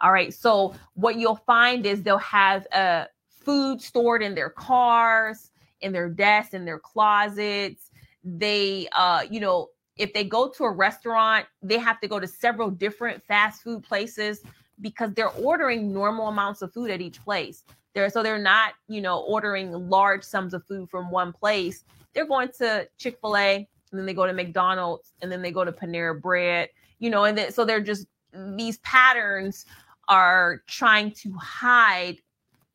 All 0.01 0.12
right. 0.12 0.34
So 0.34 0.75
what 0.94 1.15
you'll 1.15 1.42
find 1.48 1.86
is 1.86 2.04
they'll 2.04 2.18
have 2.18 2.68
uh, 2.72 3.06
food 3.30 3.82
stored 3.82 4.22
in 4.22 4.36
their 4.36 4.50
cars, 4.50 5.51
in 5.82 5.92
their 5.92 6.10
desks, 6.10 6.54
in 6.54 6.65
their 6.65 6.80
closets. 6.80 7.92
They, 8.24 8.88
uh, 8.92 9.24
you 9.30 9.39
know, 9.39 9.70
if 9.98 10.13
they 10.13 10.24
go 10.24 10.50
to 10.50 10.63
a 10.65 10.72
restaurant, 10.72 11.46
they 11.62 11.77
have 11.77 12.01
to 12.01 12.08
go 12.08 12.20
to 12.20 12.27
several 12.27 12.70
different 12.70 13.24
fast 13.24 13.63
food 13.63 13.84
places 13.84 14.42
because 14.82 15.13
they're 15.13 15.30
ordering 15.30 15.94
normal 15.94 16.27
amounts 16.27 16.62
of 16.62 16.74
food 16.74 16.92
at 16.92 17.01
each 17.01 17.24
place. 17.24 17.63
They're 17.94 18.10
so 18.10 18.22
they're 18.22 18.38
not, 18.38 18.74
you 18.89 19.00
know, 19.00 19.22
ordering 19.22 19.72
large 19.72 20.24
sums 20.24 20.54
of 20.54 20.65
food 20.65 20.89
from 20.89 21.10
one 21.10 21.32
place. 21.32 21.86
They're 22.15 22.25
going 22.25 22.50
to 22.60 22.88
Chick-fil-A, 22.98 23.55
and 23.55 24.00
then 24.00 24.05
they 24.05 24.13
go 24.13 24.25
to 24.25 24.34
McDonald's, 24.34 25.13
and 25.22 25.31
then 25.31 25.41
they 25.41 25.51
go 25.51 25.63
to 25.63 25.72
Panera 25.72 26.19
Bread, 26.19 26.69
you 27.00 27.10
know, 27.10 27.25
and 27.25 27.38
then 27.38 27.51
so 27.51 27.65
they're 27.65 27.81
just 27.81 28.07
these 28.55 28.79
patterns 28.79 29.65
are 30.07 30.62
trying 30.67 31.12
to 31.12 31.34
hide 31.34 32.17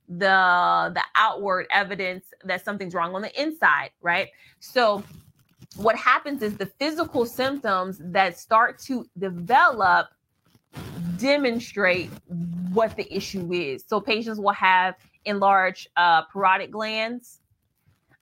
the 0.09 0.91
the 0.95 1.03
outward 1.15 1.67
evidence 1.71 2.27
that 2.45 2.65
something's 2.65 2.95
wrong 2.95 3.15
on 3.15 3.23
the 3.23 3.41
inside, 3.41 3.91
right? 4.03 4.29
So 4.59 5.03
what 5.77 5.97
happens 5.97 6.43
is 6.43 6.57
the 6.57 6.67
physical 6.67 7.25
symptoms 7.25 8.01
that 8.01 8.39
start 8.39 8.79
to 8.81 9.07
develop 9.19 10.09
demonstrate 11.17 12.11
what 12.73 12.97
the 12.97 13.13
issue 13.15 13.53
is. 13.53 13.85
So 13.87 14.01
patients 14.01 14.39
will 14.39 14.53
have 14.53 14.95
enlarged 15.25 15.89
uh, 15.97 16.25
parotid 16.27 16.71
glands. 16.71 17.40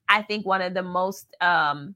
I 0.08 0.22
think 0.22 0.46
one 0.46 0.62
of 0.62 0.74
the 0.74 0.82
most 0.82 1.34
um, 1.40 1.94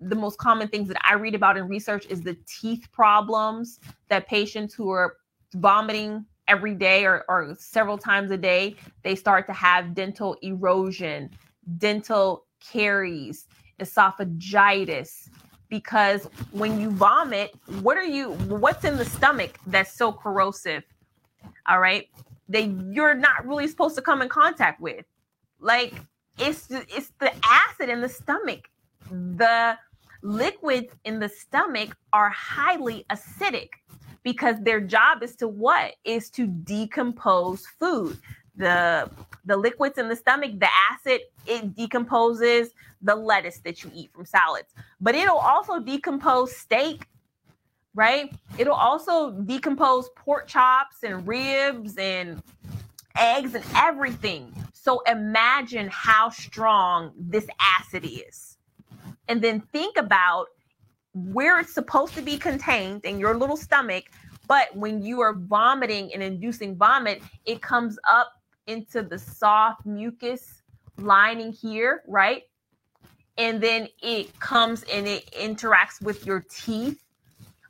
the 0.00 0.16
most 0.16 0.38
common 0.38 0.68
things 0.68 0.88
that 0.88 1.00
I 1.04 1.14
read 1.14 1.34
about 1.34 1.56
in 1.56 1.68
research 1.68 2.06
is 2.08 2.22
the 2.22 2.36
teeth 2.46 2.88
problems 2.90 3.80
that 4.08 4.26
patients 4.26 4.72
who 4.74 4.90
are 4.90 5.16
vomiting 5.54 6.24
every 6.48 6.74
day 6.74 7.04
or, 7.04 7.24
or 7.28 7.54
several 7.58 7.98
times 7.98 8.30
a 8.30 8.36
day, 8.36 8.76
they 9.02 9.14
start 9.14 9.46
to 9.46 9.52
have 9.52 9.94
dental 9.94 10.36
erosion, 10.42 11.30
dental 11.78 12.46
caries, 12.60 13.46
esophagitis. 13.78 15.28
Because 15.68 16.24
when 16.50 16.80
you 16.80 16.90
vomit, 16.90 17.54
what 17.82 17.96
are 17.96 18.04
you, 18.04 18.32
what's 18.48 18.84
in 18.84 18.96
the 18.96 19.04
stomach 19.04 19.58
that's 19.66 19.92
so 19.92 20.10
corrosive? 20.10 20.82
All 21.68 21.78
right. 21.78 22.08
That 22.48 22.64
you're 22.90 23.14
not 23.14 23.46
really 23.46 23.68
supposed 23.68 23.94
to 23.94 24.02
come 24.02 24.22
in 24.22 24.28
contact 24.28 24.80
with. 24.80 25.04
Like 25.60 25.94
it's 26.40 26.66
it's 26.70 27.12
the 27.20 27.32
acid 27.44 27.88
in 27.88 28.00
the 28.00 28.08
stomach. 28.08 28.68
The 29.10 29.76
liquids 30.22 30.92
in 31.04 31.18
the 31.18 31.28
stomach 31.28 31.96
are 32.12 32.30
highly 32.30 33.04
acidic 33.10 33.70
because 34.22 34.56
their 34.60 34.80
job 34.80 35.22
is 35.22 35.36
to 35.36 35.48
what? 35.48 35.94
Is 36.04 36.30
to 36.30 36.46
decompose 36.46 37.66
food. 37.78 38.18
The 38.56 39.10
the 39.44 39.56
liquids 39.56 39.98
in 39.98 40.08
the 40.08 40.16
stomach, 40.16 40.58
the 40.58 40.68
acid, 40.92 41.22
it 41.46 41.74
decomposes 41.74 42.70
the 43.02 43.14
lettuce 43.14 43.58
that 43.58 43.82
you 43.82 43.90
eat 43.94 44.10
from 44.12 44.26
salads. 44.26 44.68
But 45.00 45.14
it'll 45.14 45.38
also 45.38 45.80
decompose 45.80 46.54
steak, 46.54 47.06
right? 47.94 48.32
It'll 48.58 48.74
also 48.74 49.30
decompose 49.30 50.10
pork 50.16 50.46
chops 50.46 51.02
and 51.02 51.26
ribs 51.26 51.96
and 51.96 52.42
eggs 53.16 53.54
and 53.54 53.64
everything. 53.74 54.54
So 54.72 55.00
imagine 55.06 55.88
how 55.90 56.30
strong 56.30 57.12
this 57.16 57.46
acid 57.60 58.04
is. 58.04 58.56
And 59.28 59.42
then 59.42 59.60
think 59.60 59.96
about 59.96 60.46
where 61.14 61.60
it's 61.60 61.74
supposed 61.74 62.14
to 62.14 62.22
be 62.22 62.38
contained 62.38 63.04
in 63.04 63.18
your 63.18 63.36
little 63.36 63.56
stomach. 63.56 64.04
But 64.46 64.74
when 64.74 65.02
you 65.02 65.20
are 65.20 65.34
vomiting 65.34 66.12
and 66.12 66.22
inducing 66.22 66.76
vomit, 66.76 67.22
it 67.44 67.62
comes 67.62 67.98
up 68.08 68.32
into 68.66 69.02
the 69.02 69.18
soft 69.18 69.86
mucus 69.86 70.62
lining 70.96 71.52
here, 71.52 72.02
right? 72.08 72.44
And 73.38 73.60
then 73.60 73.88
it 74.02 74.38
comes 74.40 74.82
and 74.92 75.06
it 75.06 75.30
interacts 75.32 76.02
with 76.02 76.26
your 76.26 76.44
teeth, 76.50 77.00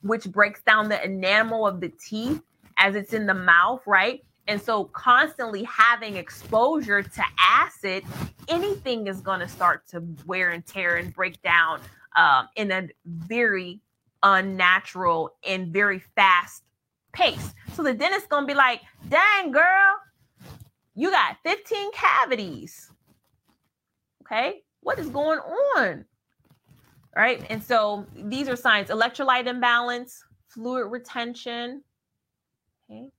which 0.03 0.25
breaks 0.25 0.63
down 0.63 0.89
the 0.89 1.03
enamel 1.05 1.67
of 1.67 1.81
the 1.81 1.93
teeth 2.09 2.43
as 2.79 2.95
it's 2.95 3.13
in 3.13 3.27
the 3.27 3.35
mouth, 3.35 3.83
right? 3.87 4.25
And 4.51 4.61
so, 4.61 4.87
constantly 4.87 5.63
having 5.63 6.17
exposure 6.17 7.05
to 7.05 7.23
acid, 7.39 8.03
anything 8.49 9.07
is 9.07 9.21
going 9.21 9.39
to 9.39 9.47
start 9.47 9.87
to 9.91 10.03
wear 10.27 10.51
and 10.51 10.67
tear 10.67 10.97
and 10.97 11.15
break 11.15 11.41
down 11.41 11.81
um, 12.17 12.49
in 12.57 12.73
a 12.73 12.89
very 13.07 13.81
unnatural 14.25 15.37
and 15.47 15.73
very 15.73 16.01
fast 16.17 16.65
pace. 17.13 17.55
So 17.75 17.85
the 17.85 17.95
dentist's 17.95 18.27
gonna 18.27 18.45
be 18.45 18.55
like, 18.55 18.81
dang 19.09 19.53
girl, 19.53 19.95
you 20.97 21.13
got 21.13 21.37
15 21.45 21.93
cavities. 21.93 22.91
Okay, 24.23 24.63
what 24.81 24.99
is 24.99 25.11
going 25.11 25.39
on? 25.39 26.05
Right. 27.17 27.47
And 27.51 27.63
so 27.63 28.05
these 28.17 28.49
are 28.49 28.57
signs 28.57 28.89
electrolyte 28.89 29.47
imbalance, 29.47 30.25
fluid 30.49 30.91
retention, 30.91 31.85
okay, 32.91 33.11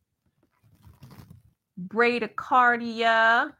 bradycardia, 1.87 3.51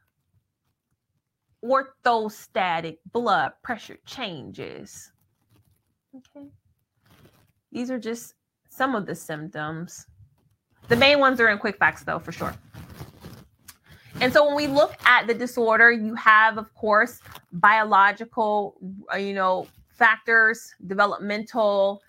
orthostatic 1.63 2.97
blood 3.11 3.51
pressure 3.63 3.97
changes. 4.05 5.11
Okay. 6.15 6.47
These 7.71 7.91
are 7.91 7.99
just 7.99 8.33
some 8.69 8.95
of 8.95 9.05
the 9.05 9.15
symptoms. 9.15 10.07
The 10.87 10.95
main 10.95 11.19
ones 11.19 11.39
are 11.39 11.49
in 11.49 11.57
quick 11.57 11.77
facts, 11.77 12.03
though, 12.03 12.19
for 12.19 12.31
sure. 12.31 12.53
And 14.19 14.31
so 14.31 14.45
when 14.45 14.55
we 14.55 14.67
look 14.67 14.93
at 15.05 15.25
the 15.25 15.33
disorder, 15.33 15.91
you 15.91 16.15
have, 16.15 16.57
of 16.57 16.73
course, 16.75 17.21
biological, 17.53 18.75
uh, 19.11 19.17
you 19.17 19.33
know, 19.33 19.67
factors, 19.89 20.73
developmental, 20.87 22.01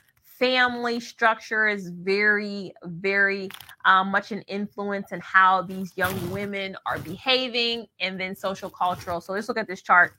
family 0.43 0.99
structure 0.99 1.69
is 1.69 1.91
very, 1.91 2.75
very 2.83 3.49
um, 3.85 4.09
much 4.11 4.33
an 4.33 4.43
influence 4.49 5.13
in 5.13 5.21
how 5.21 5.63
these 5.63 5.93
young 5.95 6.31
women 6.33 6.75
are 6.85 6.99
behaving, 6.99 7.87
and 8.01 8.19
then 8.19 8.35
social 8.35 8.69
cultural. 8.69 9.21
So 9.21 9.35
let's 9.35 9.47
look 9.47 9.57
at 9.57 9.69
this 9.69 9.83
chart 9.83 10.15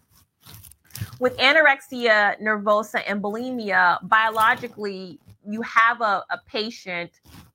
with 1.20 1.36
anorexia 1.38 2.42
nervosa 2.42 3.04
and 3.06 3.22
bulimia, 3.22 3.98
biologically, 4.08 5.20
you 5.46 5.62
have 5.62 6.00
a, 6.00 6.24
a 6.30 6.40
patient 6.48 7.12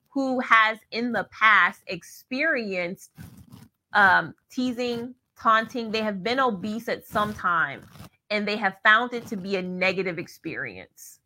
who 0.09 0.39
has 0.41 0.77
in 0.91 1.11
the 1.11 1.27
past 1.31 1.81
experienced 1.87 3.09
um, 3.93 4.35
teasing, 4.51 5.15
taunting. 5.39 5.89
They 5.89 6.03
have 6.03 6.23
been 6.23 6.39
obese 6.39 6.87
at 6.87 7.07
some 7.07 7.33
time 7.33 7.83
and 8.29 8.47
they 8.47 8.57
have 8.57 8.77
found 8.83 9.15
it 9.15 9.25
to 9.27 9.37
be 9.37 9.55
a 9.55 9.61
negative 9.61 10.19
experience. 10.19 11.18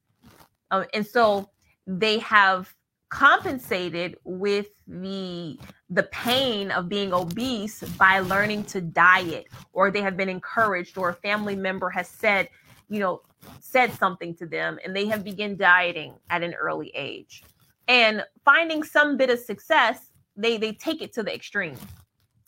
Um, 0.74 0.86
and 0.94 1.06
so 1.06 1.50
they 1.86 2.18
have 2.20 2.74
compensated 3.10 4.18
with 4.24 4.70
the 4.88 5.60
the 5.92 6.04
pain 6.04 6.72
of 6.72 6.90
being 6.90 7.14
obese 7.14 7.82
by 7.96 8.20
learning 8.20 8.64
to 8.64 8.82
diet 8.82 9.46
or 9.72 9.92
they 9.92 10.02
have 10.02 10.18
been 10.18 10.30
encouraged 10.30 10.98
or 10.98 11.10
a 11.10 11.14
family 11.14 11.56
member 11.56 11.92
has 11.92 12.08
said 12.08 12.50
you 12.90 13.00
know 13.00 13.22
said 13.60 13.94
something 13.94 14.34
to 14.34 14.48
them 14.48 14.80
and 14.84 14.96
they 14.96 15.06
have 15.06 15.24
begun 15.24 15.56
dieting 15.56 16.16
at 16.32 16.42
an 16.42 16.56
early 16.56 16.92
age. 16.96 17.44
And 17.88 18.24
finding 18.44 18.82
some 18.82 19.16
bit 19.16 19.30
of 19.30 19.40
success 19.40 20.00
they 20.36 20.58
they 20.58 20.74
take 20.74 21.04
it 21.04 21.14
to 21.14 21.22
the 21.22 21.34
extreme. 21.34 21.78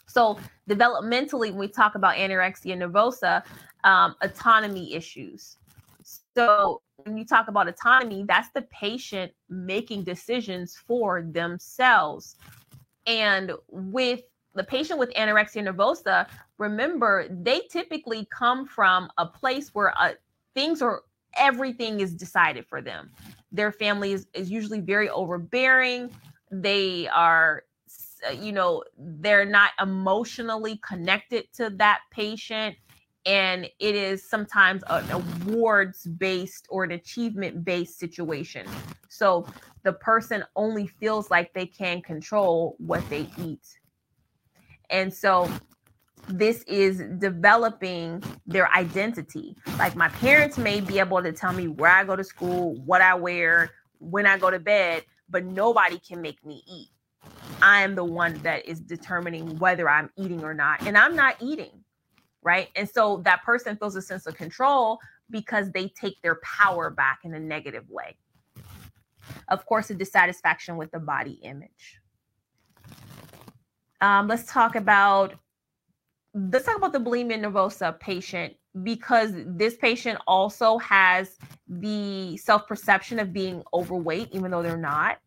So 0.07 0.39
developmentally 0.67 1.51
when 1.51 1.57
we 1.57 1.67
talk 1.67 1.93
about 1.93 2.15
anorexia 2.15 2.75
nervosa 2.75 3.43
um, 3.83 4.15
autonomy 4.23 4.95
issues. 4.95 5.57
So 6.35 6.81
when 7.05 7.17
you 7.17 7.25
talk 7.25 7.47
about 7.47 7.67
autonomy, 7.67 8.25
that's 8.27 8.49
the 8.49 8.63
patient 8.63 9.31
making 9.47 10.03
decisions 10.03 10.75
for 10.75 11.21
themselves. 11.21 12.35
And 13.05 13.51
with 13.69 14.21
the 14.55 14.63
patient 14.63 14.99
with 14.99 15.13
anorexia 15.13 15.63
nervosa, 15.67 16.27
remember, 16.57 17.27
they 17.29 17.61
typically 17.69 18.27
come 18.31 18.65
from 18.65 19.09
a 19.19 19.25
place 19.25 19.69
where 19.75 19.93
uh, 19.99 20.13
things 20.55 20.81
are 20.81 21.03
everything 21.37 21.99
is 21.99 22.15
decided 22.15 22.65
for 22.65 22.81
them. 22.81 23.11
Their 23.51 23.71
family 23.71 24.13
is, 24.13 24.27
is 24.33 24.49
usually 24.49 24.79
very 24.79 25.09
overbearing. 25.09 26.09
They 26.49 27.07
are, 27.09 27.63
you 28.39 28.51
know, 28.51 28.83
they're 28.97 29.45
not 29.45 29.71
emotionally 29.79 30.77
connected 30.77 31.51
to 31.53 31.69
that 31.71 31.99
patient 32.09 32.75
and 33.25 33.65
it 33.79 33.95
is 33.95 34.27
sometimes 34.27 34.83
an 34.89 35.09
awards 35.11 36.05
based 36.05 36.67
or 36.69 36.83
an 36.83 36.91
achievement 36.91 37.65
based 37.65 37.97
situation. 37.97 38.67
So 39.09 39.47
the 39.83 39.93
person 39.93 40.43
only 40.55 40.88
feels 40.88 41.31
like 41.31 41.53
they 41.53 41.65
can 41.65 42.01
control 42.01 42.75
what 42.77 43.07
they 43.09 43.27
eat. 43.38 43.79
And 44.89 45.11
so 45.11 45.49
this 46.27 46.63
is 46.63 47.03
developing 47.19 48.21
their 48.45 48.71
identity. 48.71 49.55
Like 49.79 49.95
my 49.95 50.09
parents 50.09 50.57
may 50.57 50.81
be 50.81 50.99
able 50.99 51.21
to 51.21 51.31
tell 51.31 51.53
me 51.53 51.67
where 51.67 51.91
I 51.91 52.03
go 52.03 52.15
to 52.15 52.23
school, 52.23 52.75
what 52.85 53.01
I 53.01 53.15
wear, 53.15 53.71
when 53.99 54.25
I 54.25 54.38
go 54.38 54.51
to 54.51 54.59
bed, 54.59 55.03
but 55.29 55.45
nobody 55.45 55.99
can 55.99 56.21
make 56.21 56.43
me 56.45 56.63
eat. 56.67 56.89
I 57.61 57.81
am 57.81 57.95
the 57.95 58.03
one 58.03 58.35
that 58.43 58.65
is 58.65 58.79
determining 58.79 59.57
whether 59.57 59.89
I'm 59.89 60.11
eating 60.15 60.43
or 60.43 60.53
not. 60.53 60.85
And 60.85 60.95
I'm 60.95 61.15
not 61.15 61.35
eating 61.39 61.85
right? 62.45 62.69
And 62.75 62.88
so 62.88 63.21
that 63.25 63.43
person 63.43 63.75
feels 63.75 63.95
a 63.95 64.01
sense 64.01 64.27
of 64.27 64.36
control 64.36 64.99
because 65.29 65.71
they 65.71 65.89
take 65.89 66.21
their 66.21 66.39
power 66.43 66.91
back 66.91 67.19
in 67.23 67.34
a 67.34 67.39
negative 67.39 67.89
way. 67.89 68.15
Of 69.49 69.65
course, 69.65 69.89
a 69.89 69.95
dissatisfaction 69.95 70.77
with 70.77 70.91
the 70.91 70.99
body 70.99 71.39
image. 71.43 71.99
Um, 73.99 74.27
let's 74.27 74.45
talk 74.45 74.75
about 74.75 75.34
let's 76.36 76.65
talk 76.65 76.77
about 76.77 76.93
the 76.93 76.99
bulimia 76.99 77.39
nervosa 77.39 77.97
patient 77.99 78.53
because 78.84 79.31
this 79.34 79.75
patient 79.77 80.19
also 80.27 80.77
has 80.79 81.38
the 81.67 82.38
self 82.38 82.67
perception 82.67 83.19
of 83.19 83.34
being 83.34 83.63
overweight, 83.73 84.29
even 84.31 84.51
though 84.51 84.62
they're 84.62 84.77
not. 84.77 85.17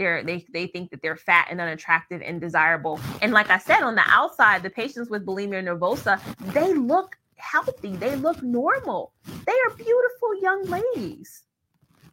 They're, 0.00 0.24
they 0.24 0.46
they 0.50 0.66
think 0.66 0.90
that 0.92 1.02
they're 1.02 1.14
fat 1.14 1.48
and 1.50 1.60
unattractive 1.60 2.22
and 2.22 2.40
desirable. 2.40 2.98
And 3.20 3.34
like 3.34 3.50
I 3.50 3.58
said, 3.58 3.82
on 3.82 3.96
the 3.96 4.04
outside, 4.06 4.62
the 4.62 4.70
patients 4.70 5.10
with 5.10 5.26
bulimia 5.26 5.62
nervosa, 5.62 6.18
they 6.54 6.72
look 6.72 7.18
healthy. 7.36 7.96
They 7.96 8.16
look 8.16 8.42
normal. 8.42 9.12
They 9.46 9.52
are 9.52 9.74
beautiful 9.76 10.40
young 10.40 10.64
ladies. 10.64 11.42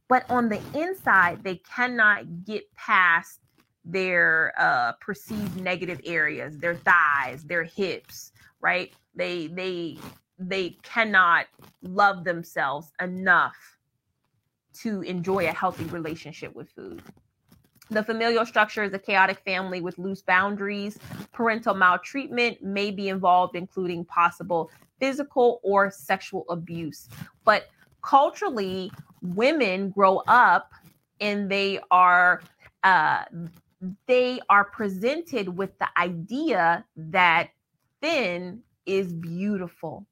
But 0.10 0.30
on 0.30 0.50
the 0.50 0.60
inside, 0.74 1.46
they 1.46 1.62
cannot 1.76 2.44
get 2.44 2.64
past 2.76 3.40
their 3.86 4.52
uh, 4.60 4.92
perceived 5.00 5.56
negative 5.56 6.02
areas, 6.04 6.58
their 6.58 6.76
thighs, 6.76 7.46
their 7.46 7.64
hips, 7.64 8.34
right? 8.60 8.92
They 9.16 9.48
they 9.48 9.98
they 10.38 10.78
cannot 10.84 11.46
love 11.82 12.26
themselves 12.26 12.92
enough 13.00 13.56
to 14.82 15.04
enjoy 15.04 15.48
a 15.48 15.54
healthy 15.54 15.86
relationship 15.86 16.54
with 16.54 16.70
food. 16.72 17.02
The 17.90 18.04
familial 18.04 18.46
structure 18.46 18.84
is 18.84 18.94
a 18.94 19.00
chaotic 19.00 19.40
family 19.46 19.82
with 19.82 19.98
loose 19.98 20.22
boundaries. 20.22 20.98
Parental 21.32 21.74
maltreatment 21.74 22.62
may 22.62 22.92
be 22.92 23.10
involved, 23.10 23.56
including 23.56 24.04
possible 24.06 24.70
physical 25.00 25.60
or 25.64 25.90
sexual 25.92 26.46
abuse. 26.50 27.08
But 27.46 27.70
culturally, 28.02 28.92
women 29.22 29.90
grow 29.90 30.18
up 30.28 30.72
and 31.22 31.50
they 31.50 31.80
are 31.92 32.42
uh, 32.84 33.24
they 34.08 34.40
are 34.50 34.66
presented 34.66 35.56
with 35.56 35.78
the 35.80 35.88
idea 35.98 36.84
that 36.96 37.50
thin 38.02 38.62
is 38.86 39.14
beautiful. 39.14 40.06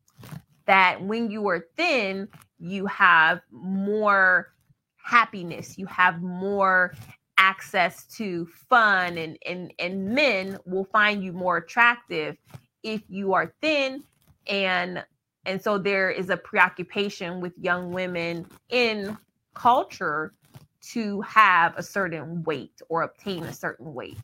That 0.66 1.02
when 1.02 1.30
you 1.30 1.48
are 1.50 1.68
thin, 1.78 2.28
you 2.60 2.86
have 2.88 3.42
more 3.52 4.54
happiness, 4.98 5.78
you 5.78 5.86
have 5.86 6.22
more 6.22 6.94
access 7.38 8.06
to 8.06 8.46
fun 8.70 9.18
and 9.18 9.38
and 9.46 9.74
and 9.80 10.10
men 10.10 10.58
will 10.66 10.86
find 10.86 11.24
you 11.24 11.34
more 11.34 11.58
attractive 11.58 12.38
if 12.84 13.02
you 13.10 13.34
are 13.34 13.54
thin 13.62 14.04
and 14.48 15.04
and 15.46 15.62
so 15.62 15.78
there 15.78 16.10
is 16.10 16.30
a 16.30 16.38
preoccupation 16.38 17.40
with 17.40 17.54
young 17.60 17.92
women 17.92 18.46
in 18.70 19.18
culture 19.54 20.34
to 20.82 21.22
have 21.22 21.76
a 21.78 21.84
certain 21.84 22.44
weight 22.44 22.82
or 22.90 23.04
obtain 23.04 23.44
a 23.44 23.54
certain 23.54 23.94
weight. 23.94 24.18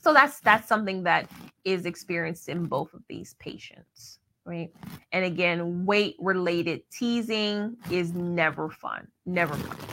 So 0.00 0.12
that's 0.12 0.40
that's 0.40 0.68
something 0.68 1.02
that 1.04 1.30
is 1.64 1.86
experienced 1.86 2.48
in 2.48 2.66
both 2.66 2.92
of 2.94 3.02
these 3.08 3.34
patients 3.38 4.18
right? 4.46 4.70
And 5.12 5.24
again 5.24 5.84
weight 5.84 6.16
related 6.20 6.82
teasing 6.90 7.76
is 7.90 8.12
never 8.12 8.70
fun 8.70 9.08
never 9.26 9.54
fun 9.54 9.85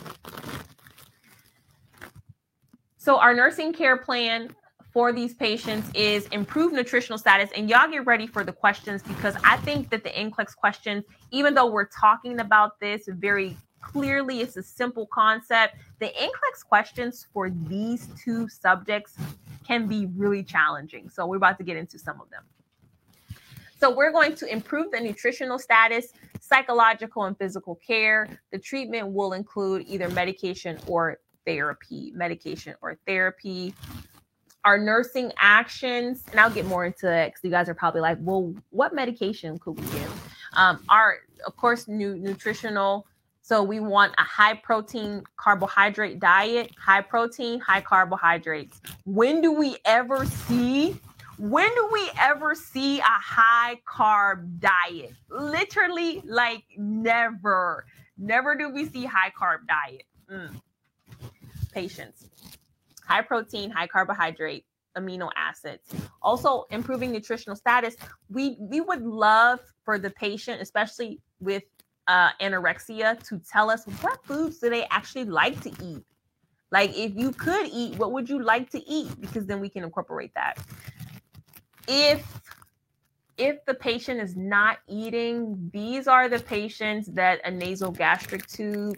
so 3.04 3.18
our 3.18 3.34
nursing 3.34 3.74
care 3.74 3.98
plan 3.98 4.56
for 4.94 5.12
these 5.12 5.34
patients 5.34 5.92
is 5.94 6.26
improve 6.28 6.72
nutritional 6.72 7.18
status. 7.18 7.50
And 7.54 7.70
y'all 7.70 7.92
get 7.92 8.06
ready 8.06 8.26
for 8.26 8.46
the 8.46 8.54
questions 8.54 9.04
because 9.04 9.36
I 9.44 9.58
think 9.58 9.90
that 9.90 10.06
the 10.06 10.10
NCLEX 10.12 10.56
questions, 10.56 11.04
even 11.30 11.54
though 11.54 11.66
we're 11.66 11.90
talking 11.90 12.40
about 12.40 12.80
this 12.80 13.04
very 13.10 13.58
clearly, 13.82 14.40
it's 14.40 14.56
a 14.56 14.64
simple 14.64 15.06
concept. 15.08 15.76
The 16.00 16.14
NCLEX 16.18 16.66
questions 16.66 17.28
for 17.34 17.50
these 17.50 18.08
two 18.24 18.48
subjects 18.48 19.18
can 19.68 19.86
be 19.86 20.06
really 20.16 20.42
challenging. 20.42 21.10
So 21.10 21.26
we're 21.26 21.36
about 21.36 21.58
to 21.58 21.66
get 21.66 21.76
into 21.76 22.00
some 22.00 22.22
of 22.22 22.30
them. 22.30 22.44
So 23.82 23.94
we're 23.94 24.14
going 24.14 24.34
to 24.36 24.46
improve 24.46 24.92
the 24.92 25.02
nutritional 25.02 25.60
status, 25.60 26.14
psychological 26.40 27.26
and 27.26 27.38
physical 27.38 27.76
care. 27.86 28.40
The 28.54 28.60
treatment 28.60 29.10
will 29.10 29.34
include 29.34 29.84
either 29.90 30.08
medication 30.08 30.80
or 30.88 31.18
therapy, 31.46 32.12
medication 32.16 32.76
or 32.82 32.98
therapy. 33.08 33.74
Our 34.66 34.78
nursing 34.78 35.32
actions, 35.40 36.24
and 36.32 36.40
I'll 36.40 36.50
get 36.50 36.66
more 36.66 36.86
into 36.86 37.12
it 37.12 37.28
because 37.28 37.44
you 37.44 37.50
guys 37.50 37.68
are 37.68 37.74
probably 37.74 38.02
like, 38.02 38.18
well, 38.22 38.54
what 38.70 38.96
medication 38.96 39.58
could 39.60 39.78
we 39.78 39.86
give? 39.88 40.32
Um, 40.54 40.84
our, 40.88 41.18
of 41.46 41.58
course, 41.58 41.88
new 41.88 42.16
nutritional. 42.16 43.06
So 43.42 43.62
we 43.62 43.82
want 43.82 44.14
a 44.18 44.24
high 44.24 44.54
protein 44.54 45.24
carbohydrate 45.36 46.20
diet, 46.22 46.72
high 46.80 47.02
protein, 47.02 47.60
high 47.60 47.82
carbohydrates. 47.82 48.80
When 49.04 49.42
do 49.42 49.52
we 49.52 49.78
ever 49.84 50.26
see 50.26 50.98
when 51.38 51.68
do 51.74 51.90
we 51.92 52.10
ever 52.20 52.54
see 52.54 53.00
a 53.00 53.04
high 53.04 53.82
carb 53.86 54.60
diet? 54.60 55.14
Literally, 55.30 56.22
like 56.26 56.64
never. 56.78 57.86
Never 58.18 58.56
do 58.56 58.70
we 58.70 58.86
see 58.86 59.04
high 59.04 59.32
carb 59.38 59.68
diet. 59.68 60.04
Mm 60.32 60.62
patients. 61.74 62.26
High 63.06 63.22
protein, 63.22 63.70
high 63.70 63.88
carbohydrate, 63.88 64.66
amino 64.98 65.30
acids. 65.36 65.90
Also, 66.22 66.66
improving 66.72 67.12
nutritional 67.12 67.56
status. 67.56 67.96
We 68.30 68.58
we 68.60 68.82
would 68.82 69.02
love 69.02 69.60
for 69.84 70.00
the 70.00 70.10
patient, 70.10 70.62
especially 70.62 71.20
with 71.40 71.64
uh, 72.08 72.30
anorexia, 72.42 73.22
to 73.28 73.42
tell 73.52 73.70
us 73.70 73.86
what 74.02 74.24
foods 74.26 74.60
do 74.60 74.70
they 74.70 74.86
actually 74.90 75.26
like 75.26 75.60
to 75.62 75.72
eat. 75.84 76.04
Like, 76.72 76.98
if 76.98 77.16
you 77.16 77.32
could 77.32 77.68
eat, 77.68 77.98
what 77.98 78.12
would 78.14 78.28
you 78.30 78.42
like 78.42 78.72
to 78.72 78.90
eat? 78.90 79.10
Because 79.22 79.46
then 79.46 79.60
we 79.60 79.70
can 79.70 79.84
incorporate 79.84 80.34
that. 80.34 80.58
If 81.88 82.26
if 83.38 83.66
the 83.66 83.74
patient 83.74 84.22
is 84.22 84.36
not 84.36 84.78
eating, 84.88 85.70
these 85.74 86.08
are 86.08 86.30
the 86.30 86.40
patients 86.40 87.08
that 87.14 87.42
a 87.46 87.52
nasal 87.52 87.92
gastric 87.92 88.46
tube 88.48 88.98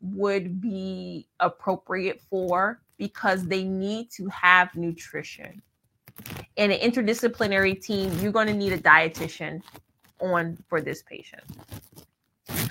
would 0.00 0.60
be 0.60 1.28
appropriate 1.40 2.20
for 2.30 2.80
because 2.96 3.46
they 3.46 3.64
need 3.64 4.10
to 4.10 4.26
have 4.28 4.74
nutrition. 4.74 5.62
In 6.56 6.70
an 6.70 6.78
interdisciplinary 6.78 7.80
team, 7.80 8.12
you're 8.18 8.32
going 8.32 8.46
to 8.46 8.54
need 8.54 8.72
a 8.72 8.78
dietitian 8.78 9.62
on 10.20 10.58
for 10.68 10.80
this 10.80 11.02
patient. 11.02 11.42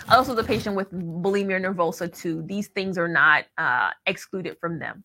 Also, 0.09 0.33
the 0.33 0.43
patient 0.43 0.75
with 0.75 0.91
bulimia 0.91 1.61
nervosa 1.61 2.13
too. 2.15 2.41
These 2.43 2.67
things 2.69 2.97
are 2.97 3.07
not 3.07 3.45
uh, 3.57 3.91
excluded 4.07 4.57
from 4.59 4.79
them. 4.79 5.03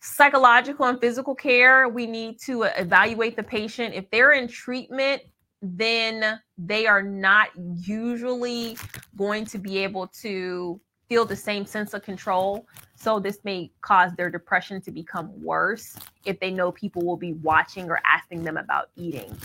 Psychological 0.00 0.86
and 0.86 1.00
physical 1.00 1.34
care, 1.34 1.88
we 1.88 2.06
need 2.06 2.40
to 2.40 2.64
evaluate 2.64 3.36
the 3.36 3.42
patient. 3.42 3.94
If 3.94 4.10
they're 4.10 4.32
in 4.32 4.48
treatment, 4.48 5.22
then 5.62 6.40
they 6.58 6.86
are 6.86 7.02
not 7.02 7.50
usually 7.56 8.76
going 9.16 9.44
to 9.46 9.58
be 9.58 9.78
able 9.78 10.08
to 10.08 10.80
feel 11.08 11.24
the 11.24 11.36
same 11.36 11.64
sense 11.64 11.94
of 11.94 12.02
control. 12.02 12.66
So, 12.96 13.20
this 13.20 13.38
may 13.44 13.70
cause 13.80 14.12
their 14.16 14.30
depression 14.30 14.80
to 14.82 14.90
become 14.90 15.30
worse 15.42 15.96
if 16.24 16.40
they 16.40 16.50
know 16.50 16.72
people 16.72 17.04
will 17.04 17.16
be 17.16 17.34
watching 17.34 17.88
or 17.88 18.00
asking 18.04 18.44
them 18.44 18.56
about 18.56 18.90
eating. 18.96 19.36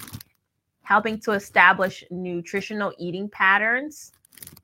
Helping 0.81 1.19
to 1.19 1.33
establish 1.33 2.03
nutritional 2.09 2.93
eating 2.97 3.29
patterns, 3.29 4.13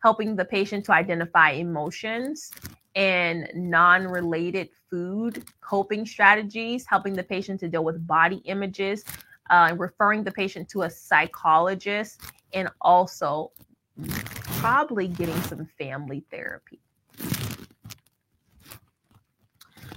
helping 0.01 0.35
the 0.35 0.45
patient 0.45 0.85
to 0.85 0.93
identify 0.93 1.51
emotions 1.51 2.51
and 2.95 3.49
non 3.55 4.07
related 4.07 4.69
food 4.89 5.43
coping 5.61 6.05
strategies, 6.05 6.85
helping 6.87 7.13
the 7.13 7.23
patient 7.23 7.59
to 7.59 7.67
deal 7.67 7.83
with 7.83 8.05
body 8.07 8.37
images, 8.45 9.03
uh, 9.49 9.75
referring 9.77 10.23
the 10.23 10.31
patient 10.31 10.69
to 10.69 10.83
a 10.83 10.89
psychologist, 10.89 12.21
and 12.53 12.69
also 12.81 13.51
probably 14.57 15.07
getting 15.07 15.39
some 15.43 15.67
family 15.77 16.23
therapy. 16.31 16.79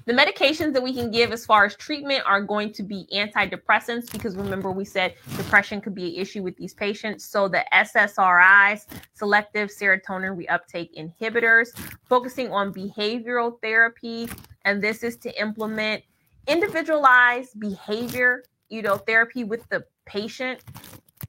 The 0.06 0.12
medications 0.12 0.72
that 0.74 0.82
we 0.84 0.94
can 0.94 1.10
give 1.10 1.32
as 1.32 1.44
far 1.44 1.64
as 1.64 1.74
treatment 1.74 2.22
are 2.26 2.40
going 2.40 2.72
to 2.74 2.84
be 2.84 3.08
antidepressants 3.12 4.10
because 4.12 4.36
remember, 4.36 4.70
we 4.70 4.84
said 4.84 5.14
depression 5.36 5.80
could 5.80 5.96
be 5.96 6.14
an 6.14 6.22
issue 6.22 6.44
with 6.44 6.56
these 6.56 6.74
patients. 6.74 7.24
So, 7.24 7.48
the 7.48 7.64
SSRIs, 7.72 8.86
selective 9.14 9.68
serotonin 9.68 10.36
reuptake 10.36 10.90
inhibitors, 10.96 11.76
focusing 12.08 12.52
on 12.52 12.72
behavioral 12.72 13.60
therapy. 13.60 14.28
And 14.64 14.80
this 14.80 15.02
is 15.02 15.16
to 15.18 15.40
implement 15.40 16.04
individualized 16.46 17.58
behavior 17.58 18.44
you 18.68 18.82
know, 18.82 18.96
therapy 18.96 19.44
with 19.44 19.68
the 19.68 19.84
patient, 20.06 20.60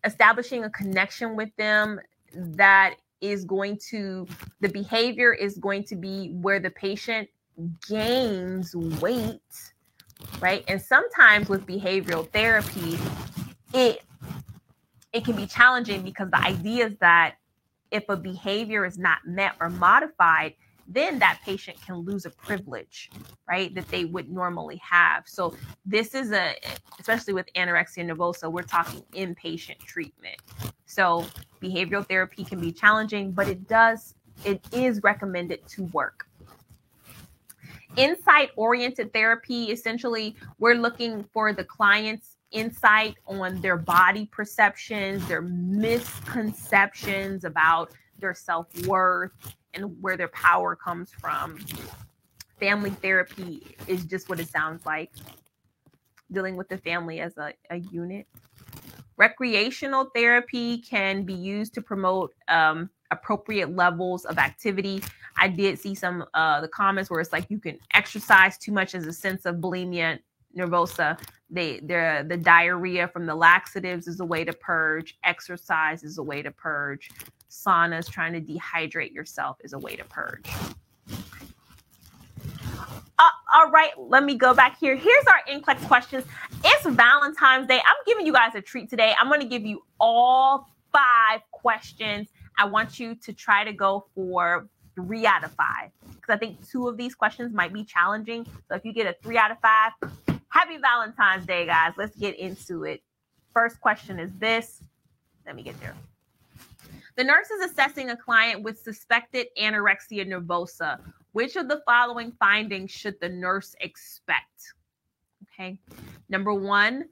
establishing 0.03 0.63
a 0.63 0.69
connection 0.69 1.35
with 1.35 1.49
them 1.57 1.99
that 2.33 2.95
is 3.21 3.45
going 3.45 3.79
to, 3.89 4.27
the 4.61 4.69
behavior 4.69 5.33
is 5.33 5.57
going 5.57 5.83
to 5.85 5.95
be 5.95 6.29
where 6.29 6.59
the 6.59 6.69
patient 6.69 7.29
gains 7.87 8.75
weight, 8.75 9.41
right? 10.39 10.63
And 10.67 10.81
sometimes 10.81 11.49
with 11.49 11.65
behavioral 11.65 12.29
therapy, 12.31 12.97
it 13.73 14.01
it 15.13 15.25
can 15.25 15.35
be 15.35 15.47
challenging 15.47 16.03
because 16.03 16.29
the 16.29 16.39
idea 16.39 16.87
is 16.87 16.97
that 16.99 17.35
if 17.91 18.07
a 18.09 18.17
behavior 18.17 18.85
is 18.85 18.97
not 18.97 19.19
met 19.25 19.53
or 19.59 19.69
modified, 19.69 20.53
then 20.87 21.19
that 21.19 21.39
patient 21.43 21.77
can 21.85 21.97
lose 21.97 22.25
a 22.25 22.29
privilege, 22.29 23.11
right, 23.47 23.73
that 23.75 23.87
they 23.89 24.05
would 24.05 24.29
normally 24.29 24.77
have. 24.77 25.27
So 25.27 25.55
this 25.85 26.15
is 26.15 26.31
a, 26.31 26.55
especially 26.99 27.33
with 27.33 27.47
anorexia 27.55 28.09
nervosa, 28.09 28.51
we're 28.51 28.61
talking 28.61 29.03
inpatient 29.13 29.79
treatment. 29.79 30.37
So 30.85 31.25
Behavioral 31.61 32.07
therapy 32.07 32.43
can 32.43 32.59
be 32.59 32.71
challenging, 32.71 33.31
but 33.31 33.47
it 33.47 33.67
does, 33.67 34.15
it 34.45 34.65
is 34.71 35.01
recommended 35.03 35.67
to 35.69 35.83
work. 35.85 36.27
Insight 37.95 38.51
oriented 38.55 39.11
therapy 39.11 39.71
essentially, 39.71 40.35
we're 40.59 40.75
looking 40.75 41.23
for 41.33 41.51
the 41.51 41.63
client's 41.63 42.37
insight 42.51 43.15
on 43.25 43.59
their 43.61 43.77
body 43.77 44.27
perceptions, 44.31 45.27
their 45.27 45.41
misconceptions 45.41 47.43
about 47.43 47.91
their 48.19 48.33
self 48.33 48.67
worth, 48.85 49.31
and 49.77 49.95
where 50.01 50.17
their 50.17 50.27
power 50.29 50.75
comes 50.75 51.11
from. 51.11 51.59
Family 52.59 52.89
therapy 52.89 53.75
is 53.87 54.03
just 54.05 54.29
what 54.29 54.39
it 54.39 54.49
sounds 54.49 54.85
like 54.85 55.11
dealing 56.31 56.57
with 56.57 56.67
the 56.69 56.77
family 56.77 57.19
as 57.19 57.37
a, 57.37 57.53
a 57.69 57.77
unit. 57.77 58.27
Recreational 59.17 60.09
therapy 60.13 60.79
can 60.79 61.23
be 61.23 61.33
used 61.33 61.73
to 61.75 61.81
promote 61.81 62.33
um, 62.49 62.89
appropriate 63.11 63.75
levels 63.75 64.25
of 64.25 64.37
activity. 64.37 65.01
I 65.37 65.47
did 65.47 65.79
see 65.79 65.95
some 65.95 66.25
uh, 66.33 66.61
the 66.61 66.67
comments 66.67 67.09
where 67.09 67.19
it's 67.19 67.31
like 67.33 67.49
you 67.49 67.59
can 67.59 67.79
exercise 67.93 68.57
too 68.57 68.71
much 68.71 68.93
as 68.95 69.07
a 69.07 69.13
sense 69.13 69.45
of 69.45 69.55
bulimia 69.55 70.19
nervosa. 70.57 71.19
They 71.49 71.79
the 71.79 72.25
the 72.27 72.37
diarrhea 72.37 73.07
from 73.07 73.25
the 73.25 73.35
laxatives 73.35 74.07
is 74.07 74.19
a 74.19 74.25
way 74.25 74.43
to 74.43 74.53
purge. 74.53 75.17
Exercise 75.23 76.03
is 76.03 76.17
a 76.17 76.23
way 76.23 76.41
to 76.41 76.51
purge. 76.51 77.09
Saunas 77.49 78.09
trying 78.09 78.33
to 78.33 78.41
dehydrate 78.41 79.13
yourself 79.13 79.57
is 79.63 79.73
a 79.73 79.79
way 79.79 79.95
to 79.95 80.03
purge. 80.05 80.49
Uh, 83.19 83.29
all 83.55 83.71
right, 83.71 83.91
let 83.97 84.23
me 84.23 84.35
go 84.35 84.53
back 84.53 84.77
here. 84.79 84.95
Here's 84.95 85.25
our 85.25 85.41
NCLEX 85.49 85.87
questions. 85.87 86.23
It's 86.63 86.85
Valentine's 86.85 87.67
Day. 87.67 87.77
I'm 87.79 87.95
giving 88.05 88.25
you 88.25 88.33
guys 88.33 88.53
a 88.55 88.61
treat 88.61 88.89
today. 88.89 89.13
I'm 89.19 89.27
going 89.27 89.41
to 89.41 89.47
give 89.47 89.65
you 89.65 89.83
all 89.99 90.69
five 90.93 91.41
questions. 91.51 92.27
I 92.59 92.65
want 92.65 92.99
you 92.99 93.15
to 93.15 93.33
try 93.33 93.63
to 93.63 93.73
go 93.73 94.05
for 94.13 94.67
three 94.95 95.25
out 95.25 95.43
of 95.43 95.51
five 95.53 95.91
because 96.05 96.33
I 96.33 96.37
think 96.37 96.67
two 96.67 96.87
of 96.87 96.97
these 96.97 97.15
questions 97.15 97.53
might 97.53 97.73
be 97.73 97.83
challenging. 97.83 98.45
So 98.67 98.75
if 98.75 98.83
you 98.83 98.93
get 98.93 99.07
a 99.07 99.15
three 99.23 99.37
out 99.37 99.51
of 99.51 99.57
five, 99.61 99.93
happy 100.49 100.77
Valentine's 100.77 101.45
Day, 101.45 101.65
guys. 101.65 101.93
Let's 101.97 102.15
get 102.17 102.37
into 102.37 102.83
it. 102.83 103.01
First 103.53 103.79
question 103.79 104.19
is 104.19 104.31
this. 104.33 104.83
Let 105.45 105.55
me 105.55 105.63
get 105.63 105.79
there. 105.79 105.95
The 107.17 107.23
nurse 107.23 107.49
is 107.49 107.71
assessing 107.71 108.11
a 108.11 108.15
client 108.15 108.61
with 108.61 108.79
suspected 108.79 109.47
anorexia 109.59 110.27
nervosa. 110.27 110.99
Which 111.31 111.55
of 111.55 111.67
the 111.67 111.81
following 111.83 112.31
findings 112.39 112.91
should 112.91 113.19
the 113.19 113.29
nurse 113.29 113.75
expect? 113.81 114.73
Okay. 115.43 115.79
Number 116.29 116.53
one, 116.53 117.05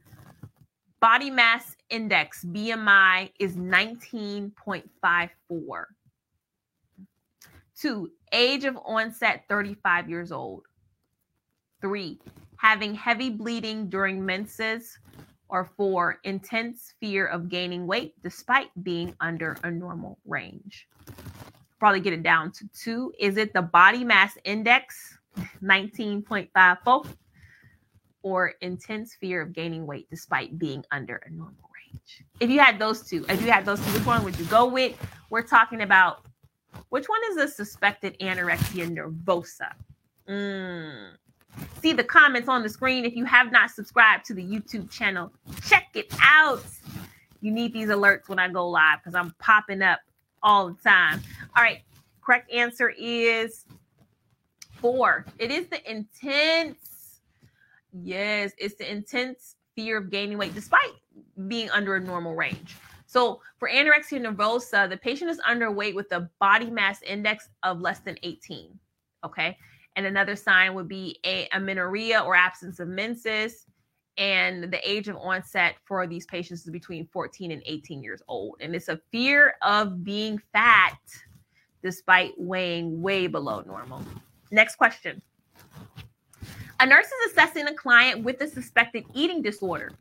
body 0.99 1.31
mass 1.31 1.75
index, 1.89 2.45
BMI, 2.45 3.31
is 3.39 3.55
19.54. 3.55 5.85
Two, 7.75 8.11
age 8.31 8.65
of 8.65 8.77
onset, 8.85 9.45
35 9.49 10.07
years 10.07 10.31
old. 10.31 10.67
Three, 11.81 12.19
having 12.57 12.93
heavy 12.93 13.31
bleeding 13.31 13.89
during 13.89 14.23
menses 14.23 14.99
or 15.55 15.71
four, 15.77 16.19
intense 16.25 16.93
fear 16.99 17.27
of 17.27 17.47
gaining 17.47 17.87
weight 17.87 18.13
despite 18.21 18.67
being 18.83 19.15
under 19.21 19.55
a 19.63 19.71
normal 19.71 20.19
range. 20.25 20.85
Probably 21.79 22.01
get 22.01 22.11
it 22.11 22.23
down 22.23 22.51
to 22.51 22.67
two. 22.77 23.13
Is 23.17 23.37
it 23.37 23.53
the 23.53 23.61
body 23.61 24.03
mass 24.03 24.37
index, 24.43 25.17
19.54, 25.63 27.07
or 28.21 28.53
intense 28.59 29.15
fear 29.15 29.41
of 29.43 29.53
gaining 29.53 29.87
weight 29.87 30.09
despite 30.09 30.59
being 30.59 30.83
under 30.91 31.21
a 31.25 31.29
normal 31.29 31.69
range? 31.73 32.25
If 32.41 32.49
you 32.49 32.59
had 32.59 32.77
those 32.77 33.07
two, 33.07 33.25
if 33.29 33.41
you 33.41 33.49
had 33.49 33.63
those 33.63 33.79
two, 33.79 33.93
which 33.93 34.05
one 34.05 34.25
would 34.25 34.37
you 34.37 34.45
go 34.45 34.65
with? 34.65 34.93
We're 35.29 35.41
talking 35.41 35.83
about 35.83 36.25
which 36.89 37.07
one 37.07 37.21
is 37.29 37.37
the 37.37 37.47
suspected 37.47 38.19
anorexia 38.19 38.93
nervosa? 38.93 39.71
Mm, 40.27 41.11
see 41.81 41.93
the 41.93 42.03
comments 42.03 42.49
on 42.49 42.63
the 42.63 42.69
screen. 42.69 43.05
If 43.05 43.15
you 43.15 43.25
have 43.25 43.51
not 43.51 43.71
subscribed 43.71 44.25
to 44.25 44.33
the 44.33 44.43
YouTube 44.43 44.89
channel, 44.89 45.31
check 45.65 45.87
it 45.93 46.11
out. 46.21 46.63
You 47.41 47.51
need 47.51 47.73
these 47.73 47.89
alerts 47.89 48.27
when 48.27 48.39
I 48.39 48.47
go 48.49 48.67
live 48.69 48.99
because 48.99 49.15
I'm 49.15 49.33
popping 49.39 49.81
up 49.81 49.99
all 50.41 50.69
the 50.69 50.81
time. 50.83 51.21
All 51.55 51.63
right, 51.63 51.81
correct 52.21 52.51
answer 52.51 52.93
is 52.97 53.65
four. 54.73 55.25
It 55.37 55.51
is 55.51 55.67
the 55.67 55.89
intense, 55.89 57.19
yes, 57.93 58.51
it's 58.57 58.75
the 58.75 58.91
intense 58.91 59.55
fear 59.75 59.97
of 59.97 60.09
gaining 60.09 60.37
weight 60.37 60.55
despite 60.55 60.91
being 61.47 61.69
under 61.69 61.95
a 61.95 61.99
normal 61.99 62.35
range. 62.35 62.75
So 63.05 63.41
for 63.59 63.69
anorexia 63.69 64.19
nervosa, 64.19 64.89
the 64.89 64.97
patient 64.97 65.29
is 65.29 65.39
underweight 65.39 65.95
with 65.95 66.11
a 66.11 66.29
body 66.39 66.69
mass 66.69 67.01
index 67.03 67.49
of 67.63 67.79
less 67.79 67.99
than 67.99 68.17
18. 68.23 68.77
Okay. 69.23 69.57
And 69.95 70.05
another 70.05 70.35
sign 70.35 70.73
would 70.73 70.87
be 70.87 71.19
a 71.25 71.47
amenorrhea 71.53 72.19
or 72.19 72.35
absence 72.35 72.79
of 72.79 72.87
menses. 72.87 73.65
And 74.17 74.71
the 74.71 74.89
age 74.89 75.07
of 75.07 75.17
onset 75.17 75.75
for 75.85 76.07
these 76.07 76.25
patients 76.25 76.65
is 76.65 76.71
between 76.71 77.07
14 77.07 77.51
and 77.51 77.61
18 77.65 78.01
years 78.03 78.21
old. 78.27 78.57
And 78.61 78.75
it's 78.75 78.87
a 78.87 78.99
fear 79.11 79.55
of 79.61 80.03
being 80.03 80.41
fat 80.53 80.97
despite 81.83 82.33
weighing 82.37 83.01
way 83.01 83.27
below 83.27 83.61
normal. 83.61 84.03
Next 84.51 84.75
question. 84.75 85.21
A 86.79 86.85
nurse 86.85 87.05
is 87.05 87.31
assessing 87.31 87.67
a 87.67 87.73
client 87.73 88.23
with 88.23 88.41
a 88.41 88.47
suspected 88.47 89.05
eating 89.13 89.41
disorder. 89.41 89.91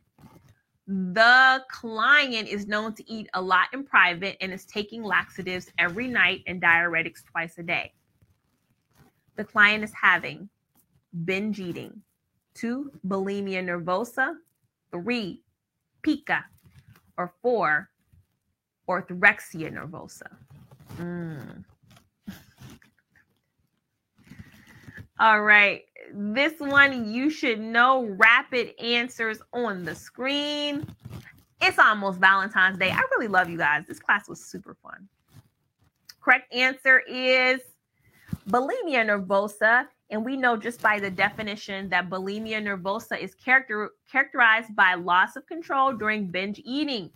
The 0.87 1.63
client 1.71 2.47
is 2.47 2.67
known 2.67 2.93
to 2.95 3.11
eat 3.11 3.29
a 3.33 3.41
lot 3.41 3.67
in 3.73 3.83
private 3.83 4.37
and 4.41 4.51
is 4.53 4.65
taking 4.65 5.03
laxatives 5.03 5.71
every 5.77 6.07
night 6.07 6.43
and 6.47 6.61
diuretics 6.61 7.23
twice 7.25 7.57
a 7.57 7.63
day 7.63 7.93
the 9.35 9.43
client 9.43 9.83
is 9.83 9.91
having 9.99 10.49
binge 11.23 11.59
eating, 11.59 12.01
two, 12.53 12.91
bulimia 13.07 13.63
nervosa, 13.63 14.35
three, 14.91 15.41
pica, 16.01 16.45
or 17.17 17.33
four, 17.41 17.89
orthorexia 18.87 19.71
nervosa. 19.71 20.27
Mm. 20.97 21.63
All 25.19 25.41
right. 25.41 25.83
This 26.13 26.59
one 26.59 27.11
you 27.11 27.29
should 27.29 27.59
know 27.59 28.05
rapid 28.17 28.73
answers 28.79 29.39
on 29.53 29.85
the 29.85 29.95
screen. 29.95 30.85
It's 31.61 31.79
almost 31.79 32.19
Valentine's 32.19 32.77
Day. 32.77 32.91
I 32.91 33.01
really 33.11 33.29
love 33.29 33.49
you 33.49 33.57
guys. 33.57 33.85
This 33.87 33.99
class 33.99 34.27
was 34.27 34.43
super 34.43 34.75
fun. 34.83 35.07
Correct 36.21 36.53
answer 36.53 36.99
is 37.07 37.61
bulimia 38.49 39.05
nervosa, 39.05 39.87
and 40.09 40.23
we 40.23 40.37
know 40.37 40.55
just 40.55 40.81
by 40.81 40.99
the 40.99 41.09
definition 41.09 41.89
that 41.89 42.09
bulimia 42.09 42.61
nervosa 42.61 43.19
is 43.19 43.33
character, 43.35 43.91
characterized 44.11 44.75
by 44.75 44.93
loss 44.93 45.35
of 45.35 45.45
control 45.47 45.93
during 45.93 46.27
binge 46.27 46.61
eating. 46.63 47.09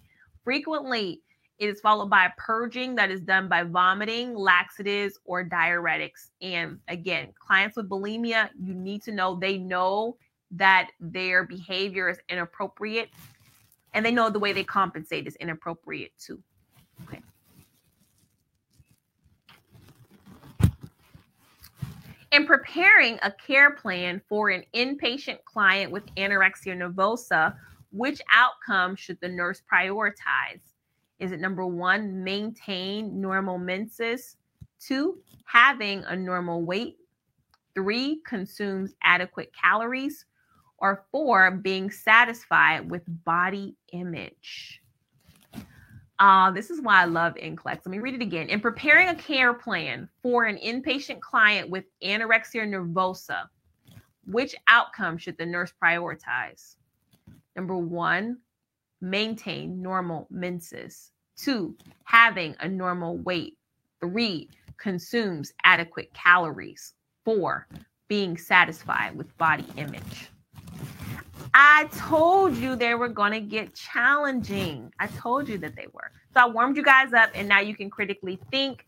Frequently, 0.44 1.22
it 1.60 1.70
is 1.70 1.82
followed 1.82 2.10
by 2.10 2.32
purging 2.38 2.96
that 2.96 3.12
is 3.12 3.22
done 3.22 3.48
by 3.50 3.64
vomiting, 3.64 4.34
laxatives, 4.34 5.20
or 5.26 5.44
diuretics. 5.44 6.30
And 6.42 6.80
again, 6.88 7.34
clients 7.38 7.76
with 7.76 7.90
bulimia, 7.90 8.50
you 8.58 8.74
need 8.74 9.04
to 9.04 9.12
know 9.12 9.36
they 9.36 9.58
know 9.58 10.16
that 10.52 10.90
their 11.00 11.44
behavior 11.44 12.10
is 12.10 12.18
inappropriate 12.30 13.10
and 13.94 14.06
they 14.06 14.12
know 14.12 14.30
the 14.30 14.40
way 14.40 14.54
they 14.54 14.64
compensate 14.64 15.28
is 15.28 15.36
inappropriate 15.36 16.14
too. 16.18 16.42
Okay. 17.08 17.20
In 22.40 22.46
preparing 22.46 23.20
a 23.22 23.34
care 23.34 23.72
plan 23.72 24.22
for 24.30 24.48
an 24.48 24.64
inpatient 24.74 25.44
client 25.44 25.92
with 25.92 26.06
anorexia 26.16 26.74
nervosa, 26.74 27.54
which 27.92 28.22
outcome 28.32 28.96
should 28.96 29.20
the 29.20 29.28
nurse 29.28 29.62
prioritize? 29.70 30.62
Is 31.20 31.34
it 31.34 31.42
number 31.42 31.66
one, 31.68 32.24
maintain 32.24 33.20
normal 33.20 33.58
menses? 33.58 34.38
Two, 34.80 35.18
having 35.44 36.06
a 36.06 36.16
normal 36.16 36.64
weight? 36.64 36.96
Three, 37.76 38.22
consumes 38.26 38.94
adequate 39.04 39.52
calories? 39.52 40.26
Or 40.78 41.04
four, 41.12 41.52
being 41.52 41.92
satisfied 41.92 42.90
with 42.90 43.04
body 43.26 43.76
image? 43.92 44.79
Uh, 46.20 46.52
this 46.52 46.70
is 46.70 46.82
why 46.82 47.02
I 47.02 47.06
love 47.06 47.36
NCLEX. 47.36 47.66
Let 47.66 47.88
me 47.88 48.00
read 48.00 48.14
it 48.16 48.22
again. 48.22 48.50
In 48.50 48.60
preparing 48.60 49.08
a 49.08 49.16
care 49.16 49.54
plan 49.54 50.10
for 50.22 50.46
an 50.46 50.58
inpatient 50.58 51.22
client 51.22 51.70
with 51.70 51.86
anorexia 52.04 52.68
nervosa, 52.68 53.48
which 54.26 54.54
outcome 54.68 55.18
should 55.18 55.38
the 55.38 55.46
nurse 55.46 55.72
prioritize? 55.82 56.76
Number 57.56 57.78
one, 57.78 58.38
maintain 59.02 59.82
normal 59.82 60.28
menses. 60.30 61.12
Two, 61.38 61.76
having 62.04 62.54
a 62.60 62.68
normal 62.68 63.18
weight. 63.20 63.58
Three, 64.02 64.50
consumes 64.78 65.54
adequate 65.64 66.14
calories. 66.14 66.96
Four, 67.24 67.68
being 68.10 68.38
satisfied 68.38 69.16
with 69.16 69.38
body 69.38 69.66
image. 69.78 70.30
I 71.54 71.90
told 71.92 72.56
you 72.56 72.76
they 72.76 72.96
were 72.96 73.10
going 73.10 73.32
to 73.32 73.40
get 73.40 73.74
challenging. 73.74 74.94
I 75.00 75.08
told 75.08 75.50
you 75.50 75.58
that 75.60 75.76
they 75.76 75.88
were. 75.94 76.12
So 76.34 76.42
I 76.42 76.48
warmed 76.48 76.78
you 76.78 76.84
guys 76.84 77.14
up, 77.14 77.30
and 77.34 77.48
now 77.48 77.60
you 77.60 77.76
can 77.76 77.90
critically 77.90 78.40
think. 78.52 78.86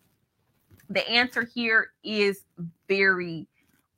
The 0.90 1.08
answer 1.10 1.44
here 1.44 1.92
is 2.04 2.44
very, 2.88 3.48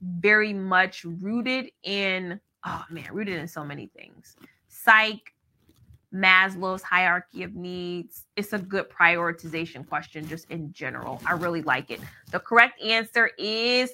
very 0.02 0.54
much 0.54 1.04
rooted 1.04 1.72
in, 1.84 2.40
oh 2.66 2.84
man, 2.90 3.08
rooted 3.12 3.40
in 3.40 3.48
so 3.48 3.66
many 3.66 3.88
things. 3.98 4.36
Psych, 4.68 5.34
Maslow's 6.14 6.84
hierarchy 6.84 7.42
of 7.42 7.56
needs. 7.56 8.28
It's 8.36 8.54
a 8.54 8.60
good 8.60 8.90
prioritization 8.90 9.88
question, 9.88 10.28
just 10.28 10.50
in 10.52 10.72
general. 10.72 11.20
I 11.26 11.34
really 11.34 11.64
like 11.64 11.90
it. 11.90 12.00
The 12.32 12.40
correct 12.40 12.80
answer 12.82 13.32
is 13.40 13.92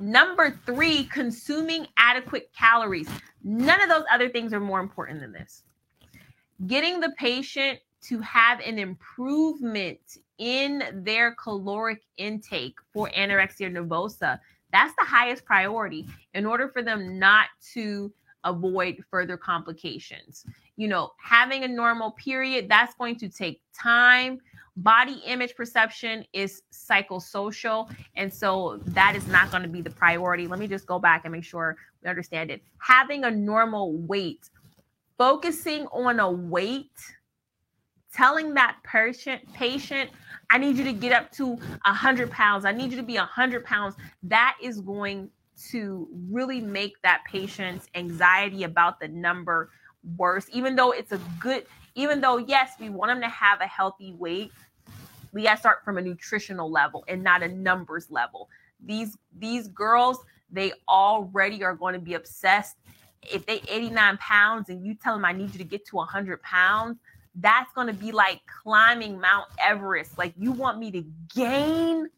Number 0.00 0.58
three, 0.64 1.04
consuming 1.04 1.86
adequate 1.96 2.50
calories. 2.56 3.08
None 3.42 3.80
of 3.80 3.88
those 3.88 4.04
other 4.12 4.28
things 4.28 4.52
are 4.52 4.60
more 4.60 4.80
important 4.80 5.20
than 5.20 5.32
this. 5.32 5.62
Getting 6.66 7.00
the 7.00 7.12
patient 7.18 7.78
to 8.02 8.20
have 8.20 8.60
an 8.60 8.78
improvement 8.78 9.98
in 10.38 10.82
their 11.04 11.34
caloric 11.34 12.02
intake 12.16 12.76
for 12.92 13.10
anorexia 13.10 13.70
nervosa. 13.70 14.38
That's 14.72 14.94
the 14.98 15.04
highest 15.04 15.44
priority 15.44 16.06
in 16.34 16.46
order 16.46 16.68
for 16.68 16.82
them 16.82 17.18
not 17.18 17.46
to 17.74 18.12
avoid 18.44 19.02
further 19.10 19.36
complications. 19.36 20.46
You 20.76 20.88
know, 20.88 21.10
having 21.20 21.64
a 21.64 21.68
normal 21.68 22.12
period, 22.12 22.68
that's 22.68 22.94
going 22.94 23.16
to 23.16 23.28
take 23.28 23.62
time. 23.78 24.40
Body 24.82 25.20
image 25.26 25.56
perception 25.56 26.24
is 26.32 26.62
psychosocial. 26.72 27.90
And 28.16 28.32
so 28.32 28.80
that 28.86 29.16
is 29.16 29.26
not 29.26 29.50
going 29.50 29.64
to 29.64 29.68
be 29.68 29.80
the 29.80 29.90
priority. 29.90 30.46
Let 30.46 30.60
me 30.60 30.68
just 30.68 30.86
go 30.86 30.98
back 31.00 31.24
and 31.24 31.32
make 31.32 31.44
sure 31.44 31.76
we 32.02 32.08
understand 32.08 32.50
it. 32.50 32.62
Having 32.78 33.24
a 33.24 33.30
normal 33.30 33.96
weight, 33.98 34.50
focusing 35.16 35.86
on 35.86 36.20
a 36.20 36.30
weight, 36.30 36.92
telling 38.14 38.54
that 38.54 38.76
patient, 38.84 39.52
patient, 39.52 40.10
I 40.50 40.58
need 40.58 40.76
you 40.76 40.84
to 40.84 40.92
get 40.92 41.12
up 41.12 41.32
to 41.32 41.58
a 41.84 41.92
hundred 41.92 42.30
pounds. 42.30 42.64
I 42.64 42.72
need 42.72 42.92
you 42.92 42.96
to 42.98 43.02
be 43.02 43.16
a 43.16 43.24
hundred 43.24 43.64
pounds. 43.64 43.96
That 44.22 44.56
is 44.62 44.80
going 44.80 45.30
to 45.70 46.08
really 46.30 46.60
make 46.60 46.94
that 47.02 47.22
patient's 47.26 47.88
anxiety 47.96 48.62
about 48.62 49.00
the 49.00 49.08
number 49.08 49.70
worse, 50.16 50.46
even 50.52 50.76
though 50.76 50.92
it's 50.92 51.10
a 51.10 51.20
good, 51.40 51.66
even 51.96 52.20
though, 52.20 52.38
yes, 52.38 52.74
we 52.78 52.90
want 52.90 53.10
them 53.10 53.20
to 53.20 53.28
have 53.28 53.60
a 53.60 53.66
healthy 53.66 54.12
weight, 54.12 54.52
we 55.38 55.44
got 55.44 55.54
to 55.54 55.60
start 55.60 55.84
from 55.84 55.98
a 55.98 56.02
nutritional 56.02 56.68
level 56.68 57.04
and 57.06 57.22
not 57.22 57.44
a 57.44 57.48
numbers 57.48 58.10
level. 58.10 58.48
These 58.84 59.16
these 59.38 59.68
girls, 59.68 60.18
they 60.50 60.72
already 60.88 61.62
are 61.62 61.74
going 61.74 61.94
to 61.94 62.00
be 62.00 62.14
obsessed. 62.14 62.76
If 63.22 63.46
they 63.46 63.62
89 63.68 64.16
pounds 64.16 64.68
and 64.68 64.84
you 64.84 64.94
tell 64.94 65.14
them 65.14 65.24
I 65.24 65.32
need 65.32 65.52
you 65.52 65.58
to 65.58 65.64
get 65.64 65.86
to 65.86 65.96
100 65.96 66.42
pounds, 66.42 66.98
that's 67.36 67.72
going 67.72 67.86
to 67.86 67.92
be 67.92 68.10
like 68.10 68.40
climbing 68.62 69.20
Mount 69.20 69.46
Everest. 69.60 70.18
Like 70.18 70.34
you 70.36 70.50
want 70.50 70.78
me 70.78 70.90
to 70.90 71.04
gain 71.32 72.08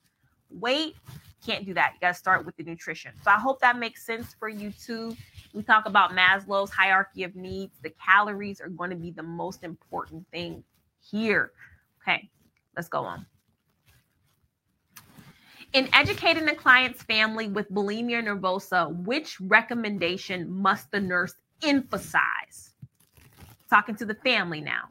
weight 0.49 0.97
can't 1.45 1.65
do 1.65 1.75
that. 1.75 1.93
You 1.95 2.01
got 2.01 2.09
to 2.09 2.19
start 2.19 2.45
with 2.45 2.57
the 2.57 2.63
nutrition. 2.63 3.13
So 3.25 3.31
I 3.31 3.39
hope 3.39 3.61
that 3.61 3.79
makes 3.79 4.05
sense 4.05 4.35
for 4.39 4.49
you 4.49 4.73
too. 4.73 5.17
We 5.53 5.63
talk 5.63 5.87
about 5.87 6.11
Maslow's 6.11 6.71
hierarchy 6.71 7.25
of 7.25 7.35
needs. 7.35 7.79
The 7.83 7.91
calories 7.91 8.61
are 8.61 8.69
going 8.69 8.91
to 8.91 8.97
be 8.97 9.11
the 9.11 9.23
most 9.23 9.65
important 9.65 10.27
thing 10.31 10.63
here. 11.01 11.53
Okay, 12.03 12.29
let's 12.81 12.89
go 12.89 13.05
on. 13.05 13.27
In 15.75 15.91
educating 15.93 16.47
the 16.47 16.55
client's 16.55 17.03
family 17.03 17.47
with 17.47 17.71
bulimia 17.71 18.25
nervosa, 18.25 18.91
which 19.05 19.39
recommendation 19.39 20.51
must 20.51 20.91
the 20.91 20.99
nurse 20.99 21.35
emphasize? 21.63 22.73
Talking 23.69 23.97
to 23.97 24.07
the 24.07 24.15
family 24.15 24.63
now. 24.63 24.85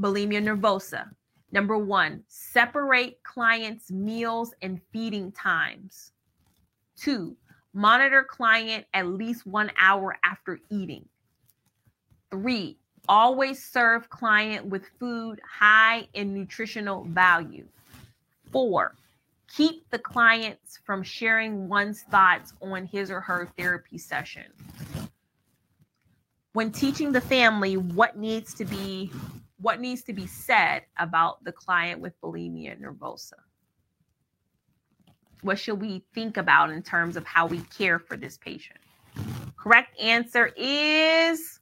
Bulimia 0.00 0.40
nervosa. 0.40 1.10
Number 1.50 1.76
one, 1.76 2.22
separate 2.28 3.20
clients' 3.24 3.90
meals 3.90 4.54
and 4.62 4.80
feeding 4.92 5.32
times. 5.32 6.12
Two, 6.96 7.36
monitor 7.74 8.22
client 8.22 8.86
at 8.94 9.08
least 9.08 9.48
one 9.48 9.72
hour 9.76 10.16
after 10.24 10.60
eating. 10.70 11.08
Three, 12.30 12.78
always 13.08 13.64
serve 13.64 14.08
client 14.08 14.66
with 14.66 14.86
food 14.98 15.40
high 15.44 16.06
in 16.14 16.34
nutritional 16.34 17.04
value. 17.04 17.66
Four, 18.52 18.94
keep 19.54 19.88
the 19.90 19.98
clients 19.98 20.78
from 20.84 21.02
sharing 21.02 21.68
one's 21.68 22.02
thoughts 22.02 22.52
on 22.60 22.86
his 22.86 23.10
or 23.10 23.20
her 23.20 23.48
therapy 23.56 23.98
session. 23.98 24.44
When 26.52 26.72
teaching 26.72 27.12
the 27.12 27.20
family 27.20 27.76
what 27.76 28.16
needs 28.16 28.54
to 28.54 28.64
be 28.64 29.10
what 29.60 29.78
needs 29.78 30.02
to 30.04 30.14
be 30.14 30.26
said 30.26 30.82
about 30.98 31.44
the 31.44 31.52
client 31.52 32.00
with 32.00 32.18
bulimia 32.22 32.80
nervosa? 32.80 33.34
What 35.42 35.58
should 35.58 35.80
we 35.80 36.02
think 36.14 36.38
about 36.38 36.70
in 36.70 36.82
terms 36.82 37.16
of 37.16 37.26
how 37.26 37.46
we 37.46 37.60
care 37.76 37.98
for 37.98 38.16
this 38.16 38.38
patient? 38.38 38.78
Correct 39.56 39.98
answer 40.00 40.50
is 40.56 41.59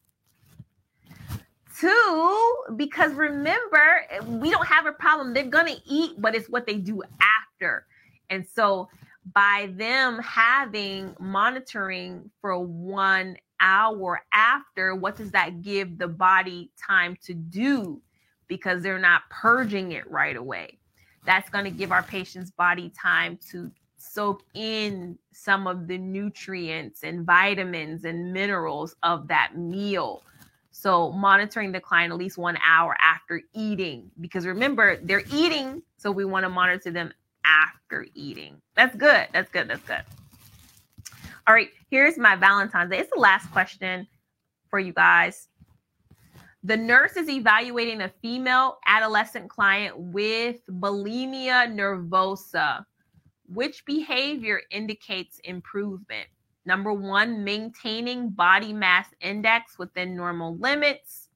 two, 1.80 2.54
because 2.76 3.12
remember, 3.12 4.06
we 4.26 4.50
don't 4.50 4.66
have 4.66 4.86
a 4.86 4.92
problem. 4.92 5.34
They're 5.34 5.44
going 5.44 5.74
to 5.74 5.80
eat, 5.86 6.14
but 6.18 6.34
it's 6.34 6.48
what 6.48 6.66
they 6.66 6.76
do 6.76 7.02
after. 7.20 7.86
And 8.30 8.46
so, 8.46 8.88
by 9.34 9.70
them 9.76 10.18
having 10.20 11.14
monitoring 11.18 12.30
for 12.40 12.58
one 12.58 13.36
hour 13.60 14.22
after, 14.32 14.94
what 14.94 15.16
does 15.16 15.30
that 15.32 15.60
give 15.62 15.98
the 15.98 16.08
body 16.08 16.70
time 16.80 17.16
to 17.24 17.34
do? 17.34 18.00
Because 18.46 18.82
they're 18.82 18.98
not 18.98 19.22
purging 19.30 19.92
it 19.92 20.10
right 20.10 20.36
away. 20.36 20.78
That's 21.26 21.50
going 21.50 21.64
to 21.64 21.70
give 21.70 21.92
our 21.92 22.02
patient's 22.02 22.50
body 22.50 22.90
time 22.90 23.38
to 23.50 23.70
soak 23.98 24.42
in 24.54 25.18
some 25.32 25.66
of 25.66 25.86
the 25.88 25.98
nutrients 25.98 27.02
and 27.02 27.26
vitamins 27.26 28.04
and 28.04 28.32
minerals 28.32 28.96
of 29.02 29.28
that 29.28 29.58
meal. 29.58 30.22
So, 30.80 31.10
monitoring 31.10 31.72
the 31.72 31.80
client 31.80 32.12
at 32.12 32.18
least 32.18 32.38
one 32.38 32.56
hour 32.64 32.96
after 33.00 33.42
eating, 33.52 34.12
because 34.20 34.46
remember, 34.46 34.96
they're 35.02 35.24
eating. 35.32 35.82
So, 35.96 36.12
we 36.12 36.24
want 36.24 36.44
to 36.44 36.48
monitor 36.48 36.92
them 36.92 37.12
after 37.44 38.06
eating. 38.14 38.62
That's 38.76 38.94
good. 38.94 39.26
That's 39.32 39.50
good. 39.50 39.66
That's 39.66 39.82
good. 39.82 40.02
All 41.48 41.54
right, 41.54 41.70
here's 41.90 42.16
my 42.16 42.36
Valentine's 42.36 42.92
Day. 42.92 42.98
It's 42.98 43.10
the 43.12 43.18
last 43.18 43.50
question 43.50 44.06
for 44.70 44.78
you 44.78 44.92
guys. 44.92 45.48
The 46.62 46.76
nurse 46.76 47.16
is 47.16 47.28
evaluating 47.28 48.02
a 48.02 48.12
female 48.22 48.78
adolescent 48.86 49.50
client 49.50 49.98
with 49.98 50.60
bulimia 50.70 51.74
nervosa. 51.74 52.84
Which 53.48 53.84
behavior 53.84 54.60
indicates 54.70 55.40
improvement? 55.42 56.28
Number 56.68 56.92
one, 56.92 57.44
maintaining 57.44 58.28
body 58.28 58.74
mass 58.74 59.08
index 59.22 59.78
within 59.78 60.14
normal 60.14 60.58
limits. 60.58 61.30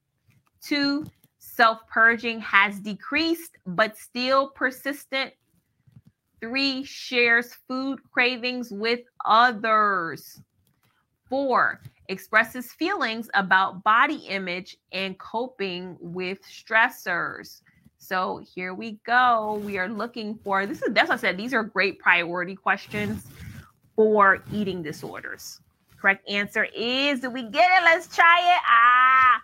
Two, 0.60 1.06
self 1.38 1.78
purging 1.88 2.38
has 2.40 2.78
decreased 2.78 3.56
but 3.64 3.96
still 3.96 4.48
persistent 4.48 5.32
Three, 6.42 6.82
shares 6.82 7.54
food 7.68 8.00
cravings 8.12 8.72
with 8.72 9.00
others. 9.24 10.42
Four, 11.30 11.80
expresses 12.08 12.72
feelings 12.72 13.30
about 13.34 13.84
body 13.84 14.26
image 14.28 14.76
and 14.90 15.16
coping 15.18 15.96
with 16.00 16.40
stressors. 16.42 17.62
So 17.96 18.42
here 18.54 18.74
we 18.74 18.98
go. 19.06 19.62
We 19.64 19.78
are 19.78 19.88
looking 19.88 20.36
for 20.42 20.66
this 20.66 20.82
is 20.82 20.92
that's 20.92 21.08
what 21.08 21.18
I 21.18 21.20
said. 21.20 21.38
These 21.38 21.54
are 21.54 21.62
great 21.62 22.00
priority 22.00 22.56
questions 22.56 23.24
for 23.96 24.42
eating 24.52 24.82
disorders. 24.82 25.60
Correct 26.00 26.28
answer 26.28 26.66
is 26.76 27.20
do 27.20 27.30
we 27.30 27.42
get 27.42 27.70
it? 27.70 27.84
Let's 27.84 28.14
try 28.14 28.38
it. 28.40 28.60
Ah, 28.66 29.42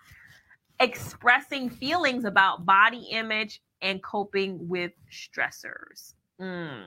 expressing 0.80 1.70
feelings 1.70 2.24
about 2.24 2.66
body 2.66 3.06
image 3.10 3.62
and 3.82 4.02
coping 4.02 4.68
with 4.68 4.92
stressors. 5.10 6.14
Mm. 6.40 6.84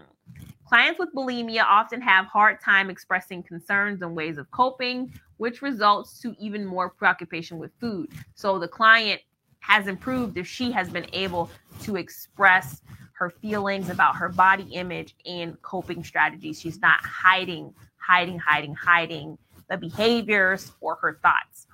Clients 0.66 1.00
with 1.00 1.10
bulimia 1.14 1.64
often 1.64 2.02
have 2.02 2.26
hard 2.26 2.62
time 2.62 2.90
expressing 2.90 3.44
concerns 3.44 4.02
and 4.02 4.16
ways 4.16 4.38
of 4.38 4.50
coping, 4.52 5.14
which 5.38 5.62
results 5.62 6.20
to 6.22 6.34
even 6.40 6.66
more 6.66 6.90
preoccupation 6.90 7.58
with 7.58 7.72
food. 7.80 8.10
So 8.36 8.58
the 8.58 8.68
client 8.68 9.22
has 9.60 9.88
improved 9.88 10.38
if 10.38 10.48
she 10.48 10.72
has 10.72 10.90
been 10.90 11.08
able 11.14 11.50
to 11.82 11.98
express 11.98 12.82
her 13.22 13.30
feelings 13.30 13.92
about 13.92 14.16
her 14.16 14.30
body 14.30 14.64
image 14.74 15.16
and 15.28 15.62
coping 15.62 16.04
strategies. 16.04 16.60
She's 16.60 16.82
not 16.82 16.98
hiding, 17.06 17.72
hiding, 17.98 18.40
hiding, 18.40 18.74
hiding 18.74 19.38
the 19.70 19.78
behaviors 19.78 20.72
or 20.82 20.96
her 20.96 21.20
thoughts. 21.22 21.68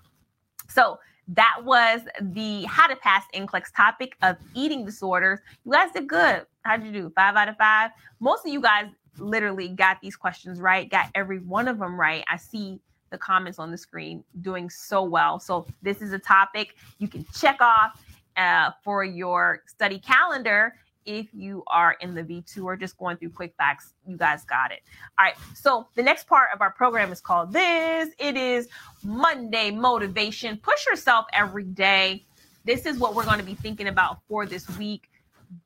So 0.68 1.00
that 1.30 1.62
was 1.64 2.02
the 2.20 2.66
how 2.66 2.88
to 2.88 2.98
pass 2.98 3.24
NCLEX 3.34 3.74
topic 3.74 4.18
of 4.24 4.36
eating 4.56 4.84
disorders. 4.84 5.40
You 5.64 5.72
guys 5.72 5.94
did 5.94 6.10
good. 6.10 6.46
How'd 6.64 6.84
you 6.84 6.92
do? 6.92 7.14
Five 7.16 7.38
out 7.38 7.48
of 7.48 7.56
five. 7.56 7.92
Most 8.20 8.46
of 8.46 8.52
you 8.52 8.60
guys 8.60 8.88
literally 9.18 9.70
got 9.70 10.02
these 10.02 10.18
questions 10.18 10.60
right, 10.60 10.92
got 10.92 11.10
every 11.16 11.40
one 11.40 11.70
of 11.70 11.80
them 11.80 11.98
right. 11.98 12.26
I 12.30 12.36
see 12.36 12.82
the 13.10 13.18
comments 13.18 13.58
on 13.58 13.72
the 13.72 13.78
screen 13.78 14.22
doing 14.42 14.70
so 14.70 15.02
well. 15.02 15.40
So 15.40 15.66
this 15.82 16.02
is 16.02 16.12
a 16.12 16.20
topic 16.20 16.76
you 16.98 17.08
can 17.08 17.26
check 17.34 17.62
off 17.62 18.04
uh, 18.36 18.72
for 18.84 19.06
your 19.06 19.64
study 19.66 19.98
calendar 19.98 20.74
if 21.08 21.34
you 21.34 21.64
are 21.68 21.96
in 22.02 22.14
the 22.14 22.22
V2 22.22 22.64
or 22.64 22.76
just 22.76 22.98
going 22.98 23.18
through 23.18 23.30
quick 23.30 23.56
facts, 23.58 23.94
you 24.06 24.18
guys 24.18 24.44
got 24.44 24.72
it. 24.72 24.82
All 25.18 25.26
right. 25.26 25.36
So 25.56 25.88
the 25.96 26.04
next 26.04 26.28
part 26.28 26.50
of 26.54 26.62
our 26.62 26.70
program 26.70 27.12
is 27.12 27.22
called 27.22 27.54
this. 27.54 28.10
It 28.20 28.36
is 28.36 28.68
Monday 29.04 29.72
motivation. 29.72 30.58
Push 30.58 30.86
yourself 30.86 31.26
every 31.34 31.64
day. 31.64 32.26
This 32.66 32.86
is 32.86 33.00
what 33.00 33.16
we're 33.16 33.24
going 33.24 33.40
to 33.40 33.46
be 33.46 33.56
thinking 33.56 33.88
about 33.88 34.20
for 34.28 34.46
this 34.46 34.70
week. 34.78 35.10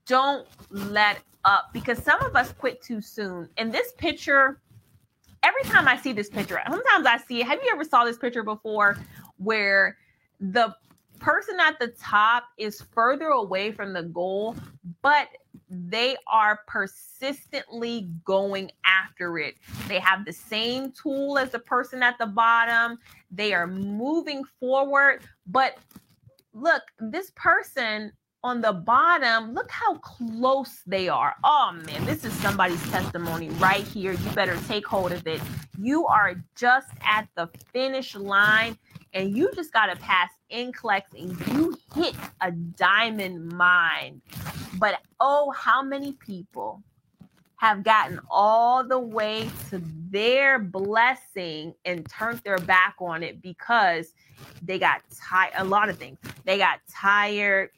Don't 0.06 0.48
let 0.70 1.18
up 1.44 1.72
because 1.74 1.98
some 1.98 2.22
of 2.24 2.36
us 2.36 2.54
quit 2.54 2.82
too 2.84 3.02
soon. 3.02 3.50
And 3.58 3.74
this 3.74 3.94
picture, 3.98 4.62
every 5.42 5.64
time 5.64 5.88
I 5.88 5.98
see 5.98 6.14
this 6.14 6.30
picture, 6.30 6.62
sometimes 6.68 7.08
I 7.08 7.18
see 7.18 7.42
it. 7.42 7.48
Have 7.48 7.60
you 7.64 7.72
ever 7.74 7.84
saw 7.84 8.06
this 8.06 8.20
picture 8.20 8.44
before 8.44 9.00
where 9.38 9.98
the 10.40 10.76
person 11.22 11.60
at 11.60 11.80
the 11.80 11.94
top 12.02 12.46
is 12.58 12.82
further 12.82 13.28
away 13.28 13.72
from 13.72 13.94
the 13.94 14.04
goal, 14.04 14.56
but 15.02 15.28
they 15.70 16.18
are 16.28 16.60
persistently 16.68 18.10
going 18.26 18.72
after 18.84 19.38
it. 19.38 19.56
They 19.88 20.00
have 20.00 20.26
the 20.26 20.34
same 20.34 20.92
tool 20.92 21.38
as 21.38 21.52
the 21.52 21.60
person 21.60 22.04
at 22.04 22.18
the 22.18 22.26
bottom. 22.26 22.98
They 23.30 23.54
are 23.54 23.68
moving 23.68 24.44
forward, 24.60 25.22
but 25.48 25.78
look, 26.54 26.82
this 27.00 27.32
person 27.36 28.12
on 28.44 28.60
the 28.60 28.74
bottom, 28.74 29.54
look 29.54 29.70
how 29.70 29.98
close 30.00 30.82
they 30.88 31.08
are. 31.08 31.36
Oh 31.44 31.80
man, 31.86 32.06
this 32.06 32.26
is 32.26 32.34
somebody's 32.34 32.82
testimony 32.90 33.50
right 33.52 33.84
here. 33.84 34.14
You 34.14 34.30
better 34.32 34.58
take 34.68 34.86
hold 34.88 35.12
of 35.12 35.28
it. 35.28 35.40
You 35.78 36.08
are 36.08 36.36
just 36.56 36.90
at 37.04 37.28
the 37.36 37.48
finish 37.72 38.16
line 38.16 38.78
and 39.14 39.36
you 39.36 39.52
just 39.56 39.74
got 39.74 39.88
to 39.88 39.96
pass 39.98 40.30
NCLEX 40.52 41.02
and 41.18 41.48
you 41.54 41.78
hit 41.96 42.16
a 42.42 42.52
diamond 42.52 43.52
mine. 43.52 44.22
But 44.80 45.00
oh, 45.20 45.52
how 45.52 45.82
many 45.84 46.14
people 46.14 46.82
have 47.62 47.84
gotten 47.84 48.20
all 48.32 48.84
the 48.84 48.98
way 48.98 49.48
to 49.70 49.80
their 50.10 50.58
blessing 50.58 51.76
and 51.86 52.10
turned 52.10 52.40
their 52.40 52.58
back 52.58 52.96
on 53.00 53.22
it 53.22 53.40
because 53.40 54.14
they 54.64 54.80
got 54.80 55.02
tired. 55.24 55.54
A 55.58 55.64
lot 55.64 55.88
of 55.88 55.98
things. 56.00 56.18
They 56.44 56.58
got 56.58 56.80
tired. 56.92 57.70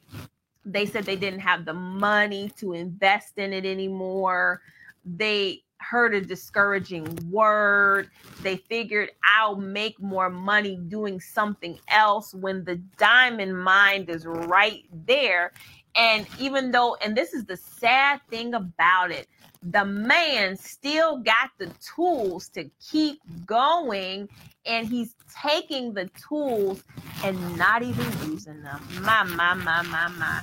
They 0.64 0.86
said 0.86 1.04
they 1.04 1.16
didn't 1.16 1.40
have 1.40 1.66
the 1.66 1.74
money 1.74 2.50
to 2.56 2.72
invest 2.72 3.36
in 3.36 3.52
it 3.52 3.66
anymore. 3.66 4.62
They 5.04 5.63
heard 5.88 6.14
a 6.14 6.20
discouraging 6.20 7.06
word. 7.30 8.10
They 8.42 8.56
figured 8.56 9.10
I'll 9.22 9.56
make 9.56 10.00
more 10.00 10.30
money 10.30 10.76
doing 10.88 11.20
something 11.20 11.78
else 11.88 12.34
when 12.34 12.64
the 12.64 12.76
diamond 12.96 13.62
mind 13.62 14.08
is 14.08 14.26
right 14.26 14.84
there. 15.06 15.52
And 15.96 16.26
even 16.38 16.72
though, 16.72 16.96
and 17.02 17.16
this 17.16 17.34
is 17.34 17.44
the 17.44 17.56
sad 17.56 18.20
thing 18.30 18.54
about 18.54 19.10
it, 19.10 19.28
the 19.62 19.84
man 19.84 20.56
still 20.56 21.18
got 21.18 21.50
the 21.58 21.70
tools 21.94 22.48
to 22.50 22.70
keep 22.90 23.20
going 23.46 24.28
and 24.66 24.86
he's 24.86 25.14
taking 25.42 25.94
the 25.94 26.10
tools 26.28 26.82
and 27.22 27.56
not 27.56 27.82
even 27.82 28.06
using 28.30 28.62
them. 28.62 28.80
My, 29.02 29.22
my, 29.22 29.54
my, 29.54 29.82
my, 29.82 30.08
my. 30.08 30.40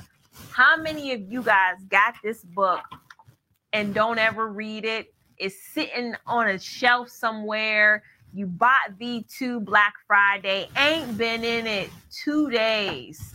How 0.51 0.77
many 0.77 1.13
of 1.13 1.21
you 1.31 1.43
guys 1.43 1.75
got 1.89 2.15
this 2.23 2.43
book 2.43 2.81
and 3.73 3.93
don't 3.93 4.17
ever 4.17 4.47
read 4.47 4.85
it? 4.85 5.13
Is 5.41 5.59
sitting 5.61 6.15
on 6.27 6.47
a 6.47 6.59
shelf 6.59 7.09
somewhere. 7.09 8.03
You 8.33 8.45
bought 8.45 8.97
V2 8.99 9.65
Black 9.65 9.93
Friday, 10.07 10.69
ain't 10.77 11.17
been 11.17 11.43
in 11.43 11.67
it 11.67 11.89
two 12.11 12.49
days. 12.49 13.33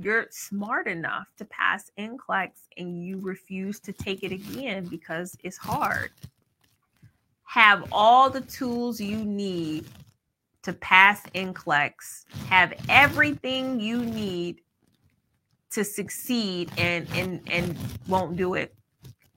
You're 0.00 0.26
smart 0.30 0.88
enough 0.88 1.28
to 1.36 1.44
pass 1.44 1.92
NCLEX 1.96 2.50
and 2.76 3.04
you 3.04 3.20
refuse 3.20 3.78
to 3.80 3.92
take 3.92 4.24
it 4.24 4.32
again 4.32 4.86
because 4.86 5.36
it's 5.44 5.56
hard. 5.56 6.10
Have 7.44 7.86
all 7.92 8.28
the 8.30 8.40
tools 8.40 9.00
you 9.00 9.18
need 9.18 9.86
to 10.62 10.72
pass 10.72 11.22
NCLEX, 11.34 12.24
have 12.48 12.72
everything 12.88 13.78
you 13.78 14.04
need 14.04 14.62
to 15.74 15.84
succeed 15.84 16.70
and 16.78 17.06
and 17.14 17.40
and 17.50 17.76
won't 18.08 18.36
do 18.36 18.54
it. 18.54 18.74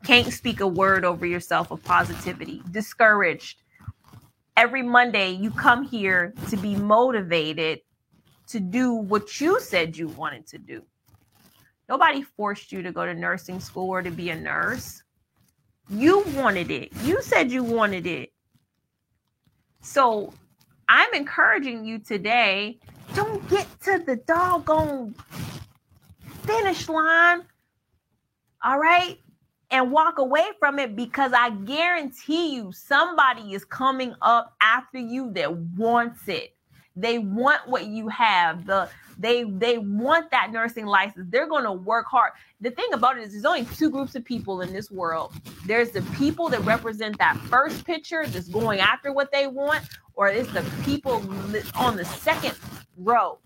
Can't 0.03 0.31
speak 0.31 0.61
a 0.61 0.67
word 0.67 1.03
over 1.03 1.25
yourself 1.25 1.71
of 1.71 1.83
positivity. 1.83 2.61
Discouraged. 2.71 3.61
Every 4.55 4.81
monday 4.81 5.31
you 5.31 5.51
come 5.51 5.83
here 5.83 6.33
to 6.49 6.57
be 6.57 6.75
motivated 6.75 7.79
to 8.47 8.59
do 8.59 8.93
what 8.93 9.41
you 9.41 9.59
said 9.59 9.97
you 9.97 10.07
wanted 10.07 10.47
to 10.47 10.57
do. 10.57 10.83
Nobody 11.89 12.21
forced 12.21 12.71
you 12.71 12.81
to 12.81 12.91
go 12.91 13.05
to 13.05 13.13
nursing 13.13 13.59
school 13.59 13.89
or 13.89 14.01
to 14.01 14.11
be 14.11 14.29
a 14.29 14.35
nurse. 14.35 15.01
You 15.89 16.23
wanted 16.35 16.69
it. 16.71 16.91
You 17.03 17.21
said 17.21 17.51
you 17.51 17.63
wanted 17.63 18.05
it. 18.05 18.31
So 19.81 20.33
i'm 20.89 21.13
encouraging 21.13 21.83
you 21.85 21.99
today 21.99 22.79
don't 23.13 23.47
get 23.49 23.67
to 23.81 23.99
the 24.05 24.15
doggone 24.27 25.13
finish 26.47 26.89
line. 26.89 27.43
All 28.63 28.79
right. 28.79 29.19
And 29.69 29.91
walk 29.91 30.17
away 30.17 30.45
from 30.59 30.79
it 30.79 30.95
because 30.95 31.33
I 31.33 31.49
guarantee 31.49 32.55
you 32.55 32.71
somebody 32.71 33.53
is 33.53 33.65
coming 33.65 34.15
up 34.21 34.55
after 34.61 34.97
you 34.97 35.31
that 35.33 35.53
wants 35.53 36.27
it. 36.27 36.55
They 36.95 37.19
want 37.19 37.67
what 37.67 37.85
you 37.85 38.07
have. 38.07 38.65
The 38.65 38.89
they 39.19 39.43
they 39.43 39.77
want 39.77 40.31
that 40.31 40.51
nursing 40.51 40.85
license. 40.85 41.27
They're 41.29 41.49
going 41.49 41.65
to 41.65 41.73
work 41.73 42.05
hard. 42.09 42.31
The 42.61 42.71
thing 42.71 42.87
about 42.93 43.17
it 43.17 43.23
is 43.23 43.33
there's 43.33 43.45
only 43.45 43.65
two 43.65 43.89
groups 43.89 44.15
of 44.15 44.23
people 44.23 44.61
in 44.61 44.71
this 44.71 44.89
world. 44.89 45.33
There's 45.65 45.91
the 45.91 46.01
people 46.15 46.49
that 46.49 46.61
represent 46.61 47.17
that 47.17 47.35
first 47.49 47.85
picture 47.85 48.25
that's 48.25 48.47
going 48.47 48.79
after 48.79 49.11
what 49.11 49.31
they 49.31 49.47
want 49.47 49.83
or 50.15 50.29
it's 50.29 50.51
the 50.53 50.63
people 50.83 51.23
on 51.75 51.97
the 51.97 52.05
second 52.05 52.55
row 52.97 53.37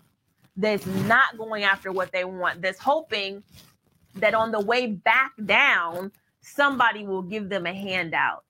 that's 0.56 0.86
not 0.86 1.38
going 1.38 1.64
after 1.64 1.92
what 1.92 2.12
they 2.12 2.24
want, 2.24 2.62
that's 2.62 2.78
hoping 2.78 3.42
that 4.16 4.34
on 4.34 4.52
the 4.52 4.60
way 4.60 4.86
back 4.86 5.32
down, 5.44 6.12
somebody 6.40 7.06
will 7.06 7.22
give 7.22 7.48
them 7.48 7.66
a 7.66 7.72
handout. 7.72 8.44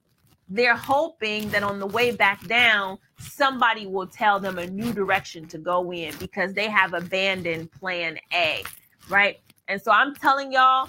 They're 0.48 0.76
hoping 0.76 1.48
that 1.50 1.62
on 1.62 1.78
the 1.78 1.86
way 1.86 2.11
back 2.11 2.46
down, 2.46 2.98
somebody 3.18 3.86
will 3.86 4.07
tell 4.07 4.40
them 4.40 4.59
a 4.59 4.66
new 4.66 4.92
direction 4.92 5.46
to 5.48 5.59
go 5.59 5.92
in 5.92 6.14
because 6.18 6.53
they 6.53 6.68
have 6.68 6.92
abandoned 6.92 7.70
plan 7.72 8.18
A, 8.34 8.62
right? 9.09 9.38
And 9.68 9.80
so 9.80 9.92
I'm 9.92 10.14
telling 10.14 10.53
y'all, 10.53 10.88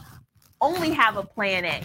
only 0.60 0.90
have 0.92 1.18
a 1.18 1.24
plan 1.24 1.66
A. 1.66 1.84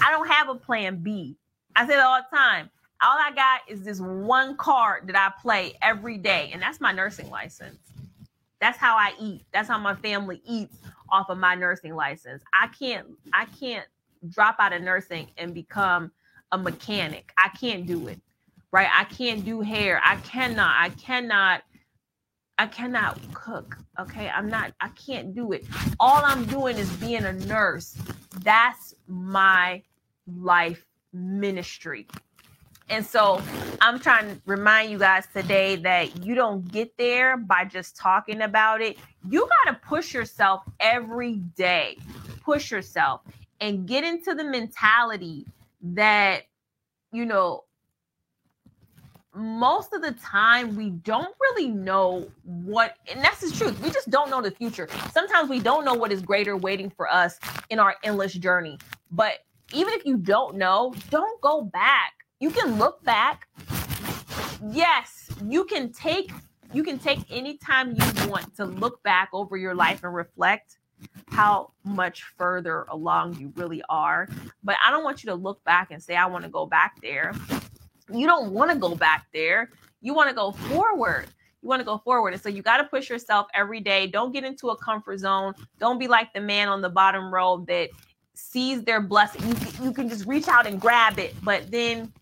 I 0.00 0.10
don't 0.10 0.28
have 0.28 0.48
a 0.48 0.54
plan 0.54 0.96
B. 0.96 1.36
I 1.76 1.86
say 1.86 1.94
it 1.94 2.00
all 2.00 2.18
the 2.18 2.36
time. 2.36 2.70
All 3.02 3.16
I 3.18 3.32
got 3.32 3.60
is 3.68 3.82
this 3.82 4.00
one 4.00 4.56
card 4.56 5.06
that 5.06 5.16
I 5.16 5.32
play 5.40 5.74
every 5.82 6.18
day, 6.18 6.50
and 6.52 6.60
that's 6.60 6.80
my 6.80 6.92
nursing 6.92 7.30
license. 7.30 7.78
That's 8.60 8.78
how 8.78 8.96
I 8.96 9.12
eat. 9.18 9.44
That's 9.52 9.68
how 9.68 9.78
my 9.78 9.94
family 9.94 10.42
eats 10.44 10.76
off 11.10 11.30
of 11.30 11.38
my 11.38 11.54
nursing 11.54 11.94
license. 11.94 12.42
I 12.52 12.68
can't 12.68 13.06
I 13.32 13.46
can't 13.46 13.86
drop 14.28 14.56
out 14.58 14.72
of 14.72 14.82
nursing 14.82 15.30
and 15.38 15.54
become 15.54 16.12
a 16.52 16.58
mechanic. 16.58 17.32
I 17.38 17.48
can't 17.48 17.86
do 17.86 18.08
it. 18.08 18.20
Right? 18.72 18.88
I 18.92 19.04
can't 19.04 19.44
do 19.44 19.60
hair. 19.60 20.00
I 20.04 20.16
cannot. 20.16 20.76
I 20.78 20.90
cannot 20.90 21.62
I 22.58 22.66
cannot 22.66 23.18
cook. 23.32 23.78
Okay? 23.98 24.28
I'm 24.28 24.48
not 24.48 24.72
I 24.80 24.88
can't 24.90 25.34
do 25.34 25.52
it. 25.52 25.64
All 25.98 26.22
I'm 26.24 26.44
doing 26.44 26.76
is 26.76 26.90
being 26.96 27.24
a 27.24 27.32
nurse. 27.32 27.96
That's 28.42 28.94
my 29.08 29.82
life 30.26 30.84
ministry. 31.12 32.06
And 32.90 33.06
so 33.06 33.40
I'm 33.80 34.00
trying 34.00 34.26
to 34.28 34.42
remind 34.46 34.90
you 34.90 34.98
guys 34.98 35.26
today 35.32 35.76
that 35.76 36.24
you 36.24 36.34
don't 36.34 36.66
get 36.70 36.96
there 36.98 37.36
by 37.36 37.64
just 37.64 37.96
talking 37.96 38.42
about 38.42 38.82
it. 38.82 38.98
You 39.28 39.48
got 39.64 39.72
to 39.72 39.86
push 39.86 40.12
yourself 40.12 40.62
every 40.80 41.36
day. 41.56 41.96
Push 42.42 42.72
yourself 42.72 43.20
and 43.60 43.86
get 43.86 44.02
into 44.02 44.34
the 44.34 44.42
mentality 44.42 45.46
that, 45.82 46.42
you 47.12 47.24
know, 47.24 47.64
most 49.32 49.92
of 49.92 50.02
the 50.02 50.12
time 50.12 50.74
we 50.74 50.90
don't 50.90 51.34
really 51.40 51.68
know 51.68 52.28
what 52.42 52.96
and 53.08 53.22
that's 53.22 53.40
the 53.40 53.56
truth 53.56 53.80
we 53.80 53.88
just 53.88 54.10
don't 54.10 54.28
know 54.28 54.42
the 54.42 54.50
future 54.50 54.88
sometimes 55.12 55.48
we 55.48 55.60
don't 55.60 55.84
know 55.84 55.94
what 55.94 56.10
is 56.10 56.20
greater 56.20 56.56
waiting 56.56 56.90
for 56.90 57.08
us 57.08 57.38
in 57.70 57.78
our 57.78 57.94
endless 58.02 58.32
journey 58.32 58.76
but 59.12 59.44
even 59.72 59.94
if 59.94 60.04
you 60.04 60.16
don't 60.16 60.56
know 60.56 60.92
don't 61.10 61.40
go 61.42 61.62
back 61.62 62.12
you 62.40 62.50
can 62.50 62.78
look 62.78 63.04
back. 63.04 63.46
Yes, 64.70 65.30
you 65.44 65.64
can 65.64 65.92
take 65.92 66.32
you 66.72 66.82
can 66.82 66.98
take 66.98 67.20
any 67.30 67.56
time 67.58 67.90
you 67.90 68.28
want 68.28 68.54
to 68.56 68.64
look 68.64 69.02
back 69.02 69.28
over 69.32 69.56
your 69.56 69.74
life 69.74 70.04
and 70.04 70.14
reflect. 70.14 70.78
how 71.28 71.72
much 71.84 72.22
further 72.36 72.86
along 72.90 73.34
you 73.38 73.52
really 73.56 73.82
are. 73.88 74.28
But 74.62 74.76
I 74.84 74.90
don't 74.90 75.04
want 75.04 75.22
you 75.22 75.30
to 75.30 75.34
look 75.34 75.62
back 75.64 75.90
and 75.90 76.02
say, 76.02 76.16
I 76.16 76.26
want 76.26 76.44
to 76.44 76.50
go 76.50 76.66
back 76.66 77.00
there. 77.02 77.32
You 78.12 78.26
don't 78.26 78.52
want 78.52 78.70
to 78.70 78.76
go 78.76 78.94
back 78.94 79.26
there. 79.32 79.70
You 80.00 80.14
want 80.14 80.28
to 80.28 80.34
go 80.34 80.52
forward. 80.52 81.26
You 81.62 81.68
want 81.68 81.80
to 81.80 81.84
go 81.84 81.98
forward. 81.98 82.32
And 82.32 82.42
so 82.42 82.48
you 82.48 82.62
got 82.62 82.78
to 82.78 82.84
push 82.84 83.08
yourself 83.08 83.46
every 83.54 83.80
day. 83.80 84.06
Don't 84.06 84.32
get 84.32 84.44
into 84.44 84.70
a 84.70 84.76
comfort 84.76 85.18
zone. 85.18 85.54
Don't 85.78 85.98
be 85.98 86.08
like 86.08 86.32
the 86.32 86.40
man 86.40 86.68
on 86.68 86.80
the 86.80 86.88
bottom 86.88 87.32
row 87.32 87.64
that 87.68 87.90
sees 88.34 88.82
their 88.82 89.00
blessing. 89.00 89.42
You, 89.46 89.86
you 89.86 89.92
can 89.92 90.08
just 90.08 90.26
reach 90.26 90.48
out 90.48 90.66
and 90.66 90.80
grab 90.80 91.18
it, 91.18 91.34
but 91.42 91.70
then 91.70 92.12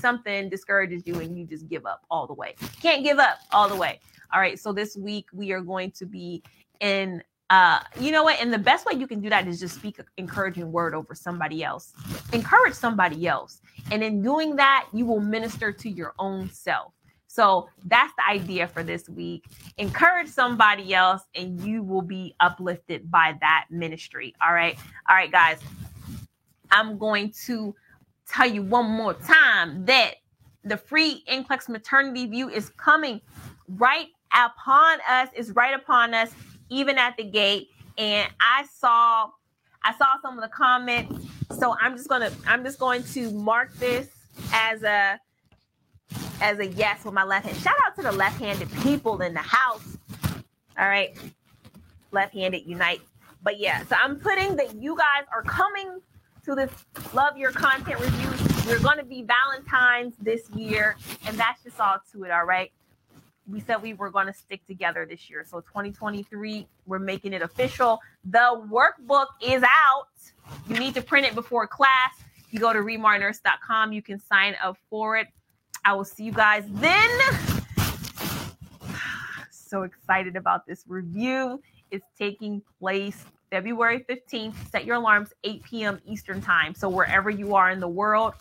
something 0.00 0.48
discourages 0.48 1.06
you 1.06 1.20
and 1.20 1.38
you 1.38 1.46
just 1.46 1.68
give 1.68 1.86
up 1.86 2.04
all 2.10 2.26
the 2.26 2.34
way. 2.34 2.54
Can't 2.80 3.02
give 3.02 3.18
up 3.18 3.38
all 3.52 3.68
the 3.68 3.76
way. 3.76 4.00
All 4.32 4.40
right. 4.40 4.58
So 4.58 4.72
this 4.72 4.96
week 4.96 5.26
we 5.32 5.52
are 5.52 5.60
going 5.60 5.90
to 5.92 6.06
be 6.06 6.42
in 6.80 7.22
uh 7.50 7.78
you 8.00 8.10
know 8.10 8.24
what 8.24 8.40
and 8.40 8.52
the 8.52 8.58
best 8.58 8.86
way 8.86 8.94
you 8.94 9.06
can 9.06 9.20
do 9.20 9.28
that 9.28 9.46
is 9.46 9.60
just 9.60 9.74
speak 9.74 9.98
an 9.98 10.06
encouraging 10.16 10.72
word 10.72 10.94
over 10.94 11.14
somebody 11.14 11.62
else 11.62 11.92
encourage 12.32 12.72
somebody 12.72 13.26
else 13.26 13.60
and 13.92 14.02
in 14.02 14.22
doing 14.22 14.56
that 14.56 14.86
you 14.94 15.04
will 15.04 15.20
minister 15.20 15.70
to 15.70 15.90
your 15.90 16.14
own 16.18 16.48
self 16.50 16.94
so 17.34 17.68
that's 17.86 18.12
the 18.16 18.28
idea 18.30 18.68
for 18.68 18.84
this 18.84 19.08
week. 19.08 19.46
Encourage 19.76 20.28
somebody 20.28 20.94
else 20.94 21.22
and 21.34 21.60
you 21.62 21.82
will 21.82 22.00
be 22.00 22.36
uplifted 22.38 23.10
by 23.10 23.36
that 23.40 23.64
ministry. 23.70 24.36
All 24.40 24.54
right. 24.54 24.78
All 25.08 25.16
right, 25.16 25.32
guys. 25.32 25.58
I'm 26.70 26.96
going 26.96 27.32
to 27.46 27.74
tell 28.28 28.46
you 28.46 28.62
one 28.62 28.86
more 28.90 29.14
time 29.14 29.84
that 29.86 30.14
the 30.64 30.76
free 30.76 31.22
NCLEX 31.28 31.68
maternity 31.68 32.26
view 32.26 32.48
is 32.48 32.70
coming 32.70 33.20
right 33.68 34.08
upon 34.32 34.98
us, 35.08 35.28
is 35.34 35.52
right 35.52 35.74
upon 35.74 36.14
us, 36.14 36.30
even 36.70 36.98
at 36.98 37.16
the 37.16 37.24
gate. 37.24 37.68
And 37.98 38.28
I 38.40 38.66
saw 38.78 39.30
I 39.86 39.94
saw 39.96 40.06
some 40.22 40.38
of 40.38 40.42
the 40.42 40.48
comments. 40.48 41.26
So 41.58 41.76
I'm 41.80 41.96
just 41.96 42.08
gonna 42.08 42.30
I'm 42.46 42.64
just 42.64 42.78
going 42.78 43.02
to 43.04 43.30
mark 43.32 43.74
this 43.74 44.08
as 44.52 44.82
a 44.82 45.20
as 46.40 46.58
a 46.58 46.66
yes 46.66 47.04
with 47.04 47.14
my 47.14 47.24
left 47.24 47.46
hand. 47.46 47.58
Shout 47.58 47.76
out 47.86 47.94
to 47.96 48.02
the 48.02 48.12
left-handed 48.12 48.70
people 48.82 49.20
in 49.22 49.34
the 49.34 49.40
house. 49.40 49.96
All 50.78 50.88
right. 50.88 51.16
Left-handed 52.10 52.66
unite. 52.66 53.02
But 53.42 53.60
yeah, 53.60 53.84
so 53.84 53.96
I'm 54.02 54.18
putting 54.18 54.56
that 54.56 54.74
you 54.74 54.96
guys 54.96 55.26
are 55.32 55.42
coming 55.42 56.00
to 56.44 56.54
this 56.54 56.70
love 57.14 57.36
your 57.36 57.52
content 57.52 58.00
review. 58.00 58.30
We're 58.66 58.80
going 58.80 58.98
to 58.98 59.04
be 59.04 59.22
Valentine's 59.22 60.14
this 60.20 60.48
year, 60.50 60.96
and 61.26 61.38
that's 61.38 61.62
just 61.62 61.80
all 61.80 61.96
to 62.12 62.24
it. 62.24 62.30
All 62.30 62.44
right. 62.44 62.70
We 63.46 63.60
said 63.60 63.82
we 63.82 63.92
were 63.92 64.10
going 64.10 64.26
to 64.26 64.32
stick 64.32 64.64
together 64.66 65.06
this 65.06 65.28
year. 65.28 65.44
So 65.46 65.60
2023, 65.60 66.66
we're 66.86 66.98
making 66.98 67.34
it 67.34 67.42
official. 67.42 68.00
The 68.24 68.62
workbook 68.70 69.26
is 69.42 69.62
out. 69.62 70.08
You 70.66 70.78
need 70.78 70.94
to 70.94 71.02
print 71.02 71.26
it 71.26 71.34
before 71.34 71.66
class. 71.66 72.14
You 72.50 72.58
go 72.58 72.72
to 72.72 72.78
remarnurse.com. 72.78 73.92
You 73.92 74.00
can 74.00 74.18
sign 74.18 74.56
up 74.62 74.78
for 74.88 75.18
it. 75.18 75.28
I 75.84 75.92
will 75.92 76.04
see 76.04 76.24
you 76.24 76.32
guys 76.32 76.64
then. 76.68 77.10
So 79.50 79.82
excited 79.82 80.36
about 80.36 80.68
this 80.68 80.84
review. 80.86 81.60
It's 81.90 82.06
taking 82.16 82.62
place 82.78 83.24
February 83.50 84.04
15th. 84.08 84.54
Set 84.70 84.84
your 84.84 84.96
alarms 84.96 85.32
8 85.44 85.62
p.m. 85.62 86.00
Eastern 86.06 86.40
time. 86.40 86.74
So 86.74 86.88
wherever 86.88 87.30
you 87.30 87.54
are 87.54 87.70
in 87.70 87.80
the 87.80 87.88
world, 87.88 88.34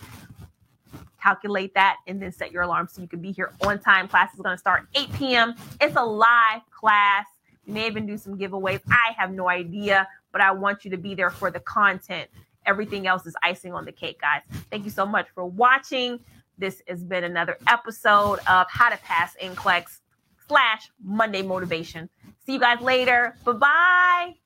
calculate 1.21 1.73
that 1.73 1.97
and 2.07 2.21
then 2.21 2.31
set 2.31 2.51
your 2.51 2.63
alarm 2.63 2.87
so 2.91 3.01
you 3.01 3.07
can 3.07 3.21
be 3.21 3.31
here 3.31 3.53
on 3.65 3.79
time. 3.79 4.07
Class 4.07 4.33
is 4.33 4.41
going 4.41 4.55
to 4.55 4.59
start 4.59 4.87
8 4.95 5.13
p.m. 5.13 5.55
It's 5.79 5.95
a 5.95 6.03
live 6.03 6.61
class. 6.71 7.25
You 7.65 7.73
may 7.73 7.87
even 7.87 8.05
do 8.05 8.17
some 8.17 8.37
giveaways. 8.37 8.81
I 8.89 9.13
have 9.17 9.31
no 9.31 9.49
idea, 9.49 10.07
but 10.31 10.41
I 10.41 10.51
want 10.51 10.83
you 10.83 10.91
to 10.91 10.97
be 10.97 11.15
there 11.15 11.29
for 11.29 11.49
the 11.49 11.61
content. 11.61 12.29
Everything 12.65 13.07
else 13.07 13.25
is 13.25 13.35
icing 13.41 13.73
on 13.73 13.85
the 13.85 13.91
cake, 13.91 14.19
guys. 14.19 14.41
Thank 14.69 14.83
you 14.83 14.91
so 14.91 15.05
much 15.05 15.27
for 15.33 15.45
watching. 15.45 16.19
This 16.57 16.81
has 16.87 17.03
been 17.03 17.23
another 17.23 17.57
episode 17.67 18.39
of 18.47 18.67
How 18.69 18.89
to 18.89 18.97
Pass 18.97 19.35
NCLEX 19.41 19.99
slash 20.47 20.89
Monday 21.03 21.41
Motivation. 21.41 22.09
See 22.45 22.53
you 22.53 22.59
guys 22.59 22.81
later. 22.81 23.35
Bye 23.45 23.53
bye. 23.53 24.42